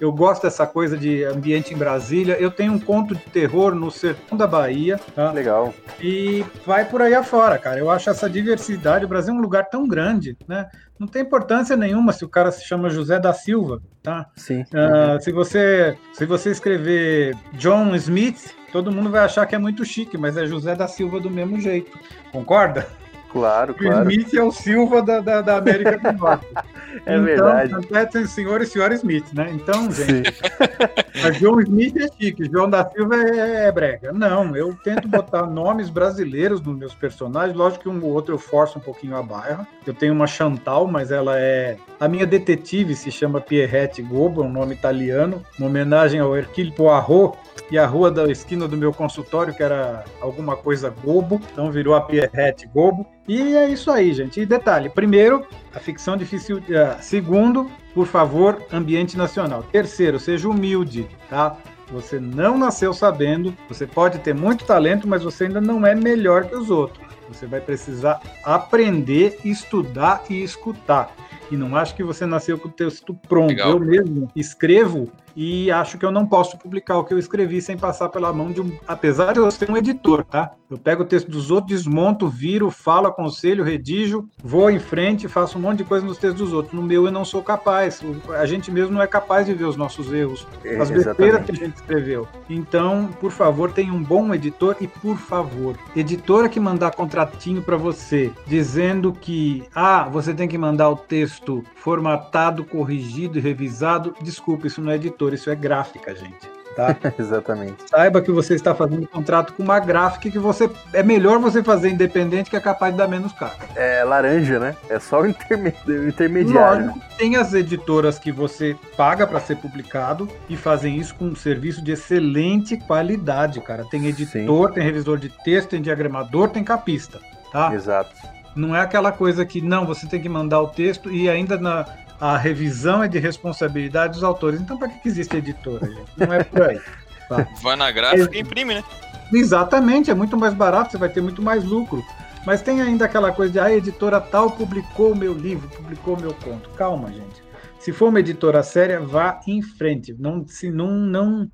[0.00, 2.36] Eu gosto dessa coisa de ambiente em Brasília.
[2.40, 4.98] Eu tenho um conto de terror no sertão da Bahia.
[5.14, 5.30] Tá?
[5.30, 5.72] Legal.
[6.00, 7.78] E vai por aí afora, cara.
[7.78, 9.04] Eu acho essa diversidade.
[9.04, 10.68] O Brasil é um lugar tão grande, né?
[11.02, 14.30] Não tem importância nenhuma se o cara se chama José da Silva, tá?
[14.36, 14.60] Sim.
[14.60, 19.84] Uh, se você se você escrever John Smith, todo mundo vai achar que é muito
[19.84, 21.98] chique, mas é José da Silva do mesmo jeito.
[22.30, 22.86] Concorda?
[23.32, 24.06] Claro, claro.
[24.06, 26.46] O Smith é o Silva da, da, da América do Norte.
[27.06, 27.74] é então, verdade.
[27.90, 29.50] Então, senhor e senhora Smith, né?
[29.54, 30.38] Então, gente.
[31.22, 34.12] mas João Smith é chique, João da Silva é, é, brega.
[34.12, 37.56] Não, eu tento botar nomes brasileiros nos meus personagens.
[37.56, 39.66] Lógico que um ou outro eu forço um pouquinho a barra.
[39.86, 41.76] Eu tenho uma Chantal, mas ela é.
[41.98, 46.72] A minha detetive se chama Pierrette Gobo, é um nome italiano, uma homenagem ao Hercule
[46.72, 47.38] Poirot
[47.70, 51.94] e a rua da esquina do meu consultório, que era alguma coisa Gobo, então virou
[51.94, 53.06] a Pierrette Gobo.
[53.26, 54.40] E é isso aí, gente.
[54.40, 56.58] E detalhe: primeiro, a ficção difícil.
[56.58, 59.62] Uh, segundo, por favor, ambiente nacional.
[59.62, 61.56] Terceiro, seja humilde, tá?
[61.90, 66.46] Você não nasceu sabendo, você pode ter muito talento, mas você ainda não é melhor
[66.46, 67.06] que os outros.
[67.28, 71.14] Você vai precisar aprender, estudar e escutar.
[71.50, 73.50] E não acho que você nasceu com o texto pronto.
[73.50, 73.72] Legal.
[73.72, 77.76] Eu mesmo escrevo e acho que eu não posso publicar o que eu escrevi sem
[77.76, 78.72] passar pela mão de um.
[78.86, 80.52] Apesar de eu ser um editor, tá?
[80.70, 85.58] Eu pego o texto dos outros, desmonto, viro, falo, aconselho, redijo, vou em frente, faço
[85.58, 86.72] um monte de coisa nos textos dos outros.
[86.72, 88.00] No meu eu não sou capaz.
[88.38, 91.52] A gente mesmo não é capaz de ver os nossos erros, é, as besteiras que
[91.52, 92.26] a gente escreveu.
[92.48, 97.76] Então, por favor, tenha um bom editor e, por favor, editora que mandar contratinho para
[97.76, 104.66] você dizendo que, ah, você tem que mandar o texto formatado, corrigido e revisado, desculpa,
[104.66, 106.62] isso não é editor isso é gráfica, gente.
[106.74, 106.96] Tá?
[107.18, 107.76] Exatamente.
[107.88, 111.62] Saiba que você está fazendo um contrato com uma gráfica que você é melhor você
[111.62, 113.52] fazer independente que é capaz de dar menos caro.
[113.76, 114.76] É laranja, né?
[114.88, 115.74] É só o, interme...
[115.86, 116.86] o intermediário.
[116.86, 121.36] Lógico, tem as editoras que você paga para ser publicado e fazem isso com um
[121.36, 123.84] serviço de excelente qualidade, cara.
[123.84, 124.74] Tem editor, Sim.
[124.74, 127.20] tem revisor de texto, tem diagramador, tem capista,
[127.52, 127.72] tá?
[127.74, 128.12] Exato.
[128.54, 131.86] Não é aquela coisa que não, você tem que mandar o texto e ainda na,
[132.22, 134.60] a revisão é de responsabilidade dos autores.
[134.60, 136.12] Então, para que existe editora, gente?
[136.16, 136.80] Não é por aí.
[137.28, 137.46] Tá?
[137.62, 138.84] Vai na gráfica é, e imprime, né?
[139.32, 142.02] Exatamente, é muito mais barato, você vai ter muito mais lucro.
[142.44, 146.16] Mas tem ainda aquela coisa de ah, a editora tal publicou o meu livro, publicou
[146.16, 146.68] o meu conto.
[146.70, 147.42] Calma, gente.
[147.78, 150.14] Se for uma editora séria, vá em frente.
[150.18, 151.50] Não, se não, não,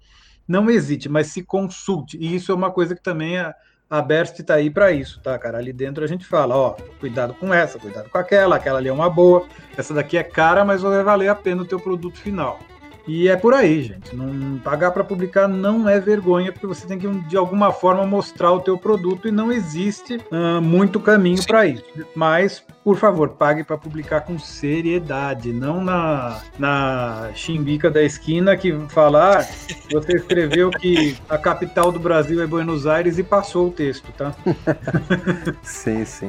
[0.48, 2.16] não hesite, mas se consulte.
[2.18, 3.54] E isso é uma coisa que também a,
[3.90, 5.58] a Berst está aí para isso, tá, cara?
[5.58, 8.92] Ali dentro a gente fala, ó, cuidado com essa, cuidado com aquela, aquela ali é
[8.92, 12.58] uma boa, essa daqui é cara, mas vai valer a pena o teu produto final.
[13.08, 14.14] E é por aí, gente.
[14.14, 18.52] Não pagar para publicar não é vergonha, porque você tem que de alguma forma mostrar
[18.52, 21.84] o teu produto e não existe uh, muito caminho para isso.
[22.14, 28.72] Mas por favor, pague para publicar com seriedade, não na, na chimbica da esquina que
[28.88, 29.46] falar, ah,
[29.92, 34.34] você escreveu que a capital do Brasil é Buenos Aires e passou o texto, tá?
[35.62, 36.28] sim, sim.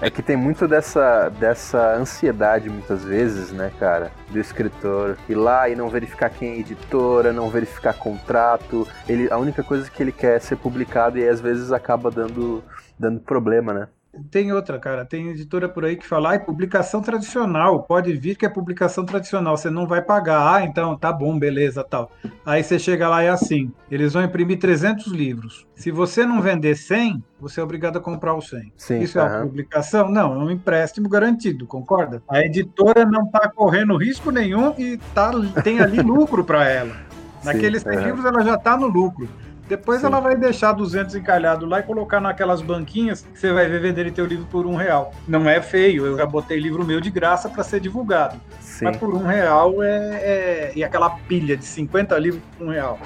[0.00, 5.68] É que tem muito dessa, dessa ansiedade muitas vezes, né, cara, do escritor ir lá
[5.68, 8.86] e não verificar quem é editora, não verificar contrato.
[9.08, 12.62] Ele, a única coisa que ele quer é ser publicado e às vezes acaba dando,
[12.98, 13.88] dando problema, né?
[14.30, 15.04] Tem outra, cara.
[15.04, 17.82] Tem editora por aí que fala, ah, publicação tradicional.
[17.82, 20.54] Pode vir que é publicação tradicional, você não vai pagar.
[20.54, 22.10] Ah, então tá bom, beleza, tal.
[22.44, 25.66] Aí você chega lá e é assim: eles vão imprimir 300 livros.
[25.74, 28.72] Se você não vender 100, você é obrigado a comprar os 100.
[28.76, 30.10] Sim, Isso é uma publicação?
[30.10, 32.22] Não, é um empréstimo garantido, concorda?
[32.28, 35.30] A editora não está correndo risco nenhum e tá,
[35.62, 36.96] tem ali lucro para ela.
[37.44, 39.28] Naqueles 100 livros ela já está no lucro.
[39.68, 40.06] Depois Sim.
[40.06, 44.10] ela vai deixar 200 encalhado lá e colocar naquelas banquinhas que você vai ver venderem
[44.10, 45.12] teu livro por um real.
[45.26, 48.40] Não é feio, eu já botei livro meu de graça para ser divulgado.
[48.60, 48.86] Sim.
[48.86, 52.98] Mas por um real é, é, E aquela pilha de 50 livros por um real.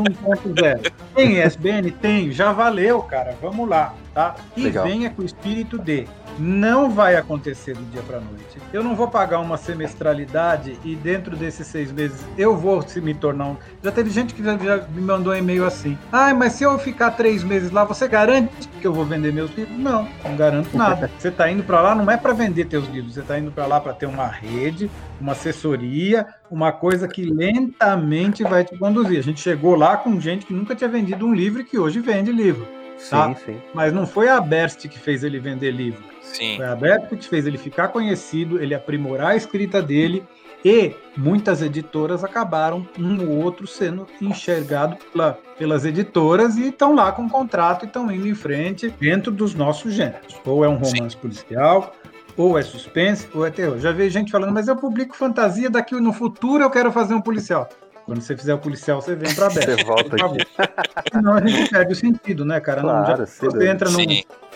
[1.14, 1.90] Tem ISBN?
[1.90, 4.34] Tem, já valeu valeu, cara, vamos lá, tá?
[4.56, 4.84] E Legal.
[4.84, 6.08] venha com o espírito de
[6.38, 8.58] não vai acontecer do dia para noite.
[8.72, 13.14] Eu não vou pagar uma semestralidade e dentro desses seis meses eu vou se me
[13.14, 13.56] tornar um.
[13.82, 15.96] Já teve gente que já, já me mandou um e-mail assim.
[16.12, 19.50] Ah, mas se eu ficar três meses lá, você garante que eu vou vender meus
[19.54, 19.78] livros?
[19.78, 21.10] Não, não garanto nada.
[21.18, 23.14] Você está indo para lá não é para vender teus livros.
[23.14, 28.42] Você está indo para lá para ter uma rede, uma assessoria, uma coisa que lentamente
[28.42, 29.18] vai te conduzir.
[29.18, 32.00] A gente chegou lá com gente que nunca tinha vendido um livro e que hoje
[32.00, 32.66] vende livro.
[33.08, 33.28] Tá?
[33.28, 33.56] Sim, sim.
[33.72, 36.13] Mas não foi a Berst que fez ele vender livro.
[36.34, 36.56] Sim.
[36.56, 40.24] Foi a Berst que fez ele ficar conhecido, ele aprimorar a escrita dele
[40.64, 47.12] e muitas editoras acabaram um ou outro sendo enxergado pela, pelas editoras e estão lá
[47.12, 50.40] com contrato e estão indo em frente dentro dos nossos gêneros.
[50.44, 51.18] Ou é um romance Sim.
[51.20, 51.94] policial,
[52.36, 53.78] ou é suspense, ou é terror.
[53.78, 57.20] Já vi gente falando, mas eu publico fantasia, daqui no futuro eu quero fazer um
[57.20, 57.68] policial.
[58.06, 59.70] Quando você fizer o policial, você vem para aberto.
[59.76, 61.10] Você volta aqui.
[61.10, 62.82] Senão a gente perde o sentido, né, cara?
[62.82, 63.98] Claro, não, já, você entra num,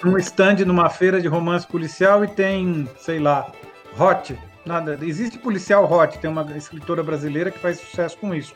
[0.03, 3.51] num stand numa feira de romance policial e tem, sei lá,
[3.99, 4.39] hot.
[4.65, 4.99] Nada.
[5.03, 8.55] Existe policial hot, tem uma escritora brasileira que faz sucesso com isso.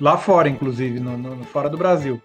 [0.00, 2.20] Lá fora, inclusive, no, no fora do Brasil.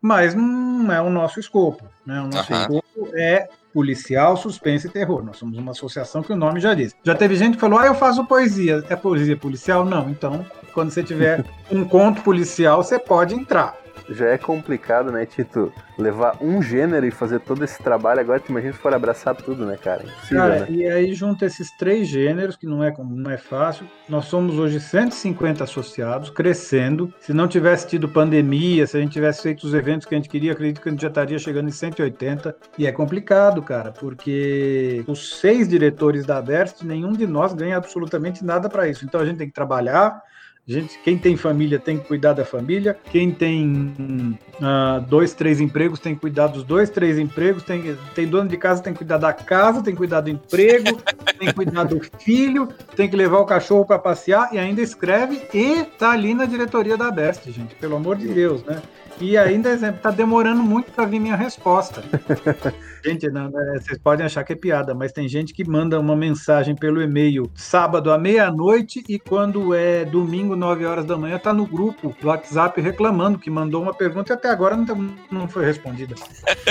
[0.00, 1.84] Mas não é o nosso escopo.
[2.04, 2.20] Né?
[2.20, 2.60] O nosso uhum.
[2.60, 5.24] escopo é policial, suspense e terror.
[5.24, 6.92] Nós somos uma associação que o nome já diz.
[7.04, 8.84] Já teve gente que falou: ah, eu faço poesia.
[8.88, 9.84] É poesia policial?
[9.84, 10.10] Não.
[10.10, 10.44] Então,
[10.74, 13.76] quando você tiver um conto policial, você pode entrar
[14.10, 15.72] já é complicado, né, Tito?
[15.98, 18.20] Levar um gênero e fazer todo esse trabalho.
[18.20, 20.02] Agora, tu imagina se for abraçar tudo, né, cara?
[20.02, 20.66] Impossível, cara, né?
[20.70, 23.86] e aí junta esses três gêneros, que não é, não é fácil.
[24.08, 27.12] Nós somos hoje 150 associados, crescendo.
[27.20, 30.28] Se não tivesse tido pandemia, se a gente tivesse feito os eventos que a gente
[30.28, 32.56] queria, acredito que a gente já estaria chegando em 180.
[32.78, 38.44] E é complicado, cara, porque os seis diretores da Aberst, nenhum de nós ganha absolutamente
[38.44, 39.04] nada para isso.
[39.04, 40.22] Então a gente tem que trabalhar
[40.64, 42.96] Gente, quem tem família tem que cuidar da família.
[43.10, 47.64] Quem tem uh, dois, três empregos tem que cuidar dos dois, três empregos.
[47.64, 51.02] Tem, tem dono de casa tem que cuidar da casa, tem que cuidar do emprego,
[51.36, 55.42] tem que cuidar do filho, tem que levar o cachorro para passear e ainda escreve
[55.52, 57.74] e tá ali na diretoria da Best, gente.
[57.74, 58.80] Pelo amor de Deus, né?
[59.20, 62.04] E ainda, exemplo, tá demorando muito para vir minha resposta.
[63.04, 66.14] Gente, não, é, vocês podem achar que é piada, mas tem gente que manda uma
[66.14, 71.52] mensagem pelo e-mail sábado à meia-noite e quando é domingo, 9 horas da manhã, tá
[71.52, 74.94] no grupo do WhatsApp reclamando que mandou uma pergunta e até agora não, tá,
[75.30, 76.14] não foi respondida.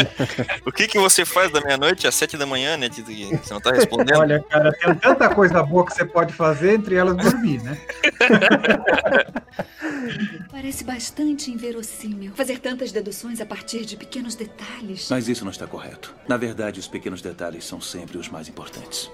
[0.65, 3.11] o que, que você faz da meia-noite às 7 da manhã, né, Tito?
[3.11, 4.19] Você não tá respondendo?
[4.19, 7.77] Olha, cara, tem tanta coisa boa que você pode fazer, entre elas dormir, né?
[10.49, 15.07] Parece bastante inverossímil fazer tantas deduções a partir de pequenos detalhes.
[15.09, 16.15] Mas isso não está correto.
[16.31, 19.11] Na verdade, os pequenos detalhes são sempre os mais importantes.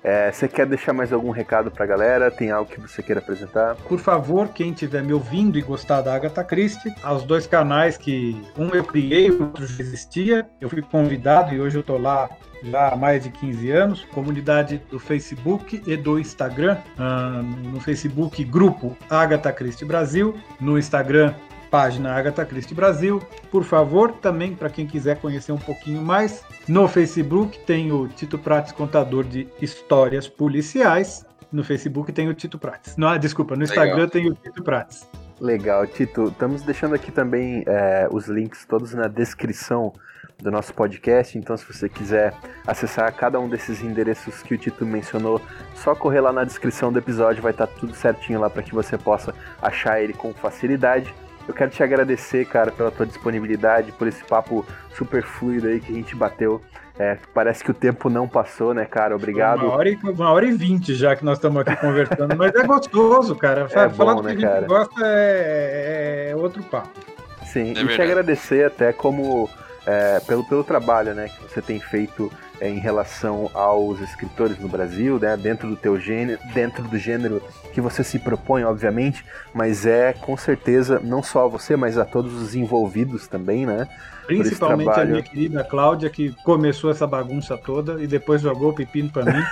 [0.00, 2.30] É, você quer deixar mais algum recado pra galera?
[2.30, 3.74] Tem algo que você queira apresentar?
[3.74, 8.40] Por favor, quem estiver me ouvindo e gostar da Agatha Christie, aos dois canais que
[8.56, 10.48] um eu criei, o outro já existia.
[10.60, 12.30] Eu fui convidado e hoje eu tô lá
[12.62, 16.78] já há mais de 15 anos, comunidade do Facebook e do Instagram.
[16.96, 21.34] Uh, no Facebook, grupo Agatha Christie Brasil, no Instagram,
[21.72, 23.18] página Agatha Christie Brasil.
[23.50, 28.38] Por favor, também para quem quiser conhecer um pouquinho mais, no Facebook tem o Tito
[28.38, 31.24] Prates, contador de histórias policiais.
[31.50, 32.94] No Facebook tem o Tito Prates.
[32.98, 34.10] Não, desculpa, no Instagram Legal.
[34.10, 35.08] tem o Tito Prates.
[35.40, 36.28] Legal, Tito.
[36.28, 39.94] Estamos deixando aqui também é, os links todos na descrição
[40.42, 41.38] do nosso podcast.
[41.38, 42.34] Então, se você quiser
[42.66, 45.40] acessar cada um desses endereços que o Tito mencionou,
[45.74, 48.98] só correr lá na descrição do episódio, vai estar tudo certinho lá para que você
[48.98, 51.14] possa achar ele com facilidade.
[51.46, 54.64] Eu quero te agradecer, cara, pela tua disponibilidade, por esse papo
[54.94, 56.60] super fluido aí que a gente bateu.
[56.98, 59.16] É, parece que o tempo não passou, né, cara?
[59.16, 59.64] Obrigado.
[59.64, 62.62] Uma hora, e, uma hora e vinte já que nós estamos aqui conversando, mas é
[62.64, 63.66] gostoso, cara.
[63.72, 66.90] É Falar bom, do que né, a gente gosta é, é, outro papo.
[67.44, 67.94] Sim, é e verdade.
[67.94, 69.48] te agradecer até como
[69.86, 72.30] é, pelo, pelo trabalho né, que você tem feito
[72.62, 77.42] é, em relação aos escritores no Brasil, né, dentro do teu gênero, dentro do gênero
[77.72, 82.04] que você se propõe, obviamente, mas é com certeza não só a você, mas a
[82.04, 83.88] todos os envolvidos também, né?
[84.26, 89.10] Principalmente a minha querida Cláudia, que começou essa bagunça toda e depois jogou o pepino
[89.10, 89.42] para mim.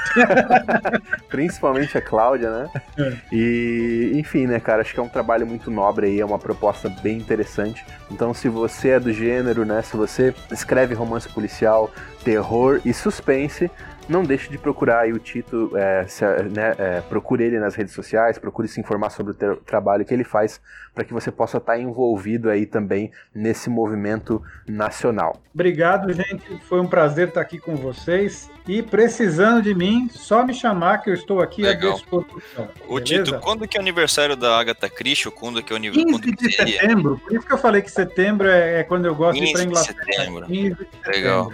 [1.28, 2.70] Principalmente a Cláudia, né?
[2.96, 3.16] É.
[3.32, 6.88] E, enfim, né, cara, acho que é um trabalho muito nobre aí, é uma proposta
[7.02, 7.84] bem interessante.
[8.10, 11.90] Então, se você é do gênero, né, se você escreve romance policial,
[12.24, 13.70] terror e suspense,
[14.10, 17.94] não deixe de procurar aí o Tito, é, se, né, é, procure ele nas redes
[17.94, 20.60] sociais, procure se informar sobre o trabalho que ele faz,
[20.92, 25.40] para que você possa estar envolvido aí também nesse movimento nacional.
[25.54, 26.58] Obrigado, gente.
[26.68, 28.50] Foi um prazer estar aqui com vocês.
[28.66, 31.92] E precisando de mim, só me chamar que eu estou aqui Legal.
[31.92, 32.68] à disposição.
[32.88, 35.30] O Tito, quando que é o aniversário da Agatha Christie?
[35.30, 36.20] Quando que é o aniversário?
[36.20, 37.18] 15 de setembro.
[37.18, 39.62] Por isso que eu falei que setembro é, é quando eu gosto de ir para
[39.62, 40.04] Inglaterra.
[40.04, 40.46] De setembro.
[40.46, 41.10] 15 de setembro.
[41.10, 41.52] Legal.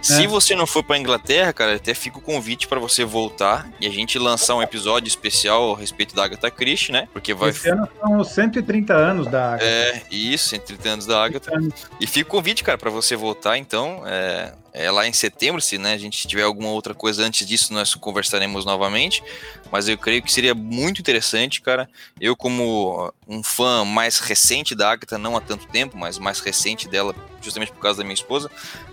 [0.00, 0.26] Se é.
[0.26, 3.90] você não for para Inglaterra, cara, até fica o convite para você voltar e a
[3.90, 7.08] gente lançar um episódio especial a respeito da Agatha Christie, né?
[7.12, 7.50] Porque vai.
[7.50, 9.64] Esse ano são os 130 anos da Agatha.
[9.64, 11.52] É, isso, 130 anos da Agatha.
[12.00, 14.02] E fica o convite, cara, para você voltar, então.
[14.06, 17.74] É, é, lá em setembro, se né, a gente tiver alguma outra coisa antes disso,
[17.74, 19.22] nós conversaremos novamente.
[19.70, 21.88] Mas eu creio que seria muito interessante, cara.
[22.20, 26.88] Eu, como um fã mais recente da Agatha, não há tanto tempo, mas mais recente
[26.88, 28.50] dela, justamente por causa da minha esposa,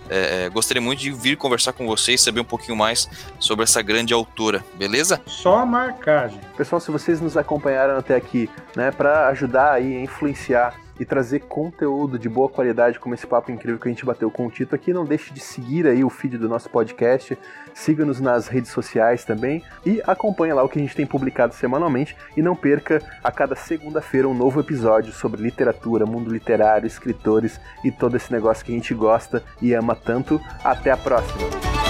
[0.08, 3.08] é, é gostaria muito de vir conversar com vocês, saber um pouquinho mais
[3.38, 5.20] sobre essa grande autora, beleza?
[5.26, 6.40] Só a marcagem.
[6.56, 11.40] Pessoal, se vocês nos acompanharam até aqui, né, para ajudar aí a influenciar e trazer
[11.40, 14.74] conteúdo de boa qualidade, como esse papo incrível que a gente bateu com o Tito
[14.74, 14.92] aqui.
[14.92, 17.36] Não deixe de seguir aí o feed do nosso podcast,
[17.72, 22.14] siga-nos nas redes sociais também e acompanhe lá o que a gente tem publicado semanalmente
[22.36, 27.90] e não perca a cada segunda-feira um novo episódio sobre literatura, mundo literário, escritores e
[27.90, 30.38] todo esse negócio que a gente gosta e ama tanto.
[30.62, 31.89] Até a próxima!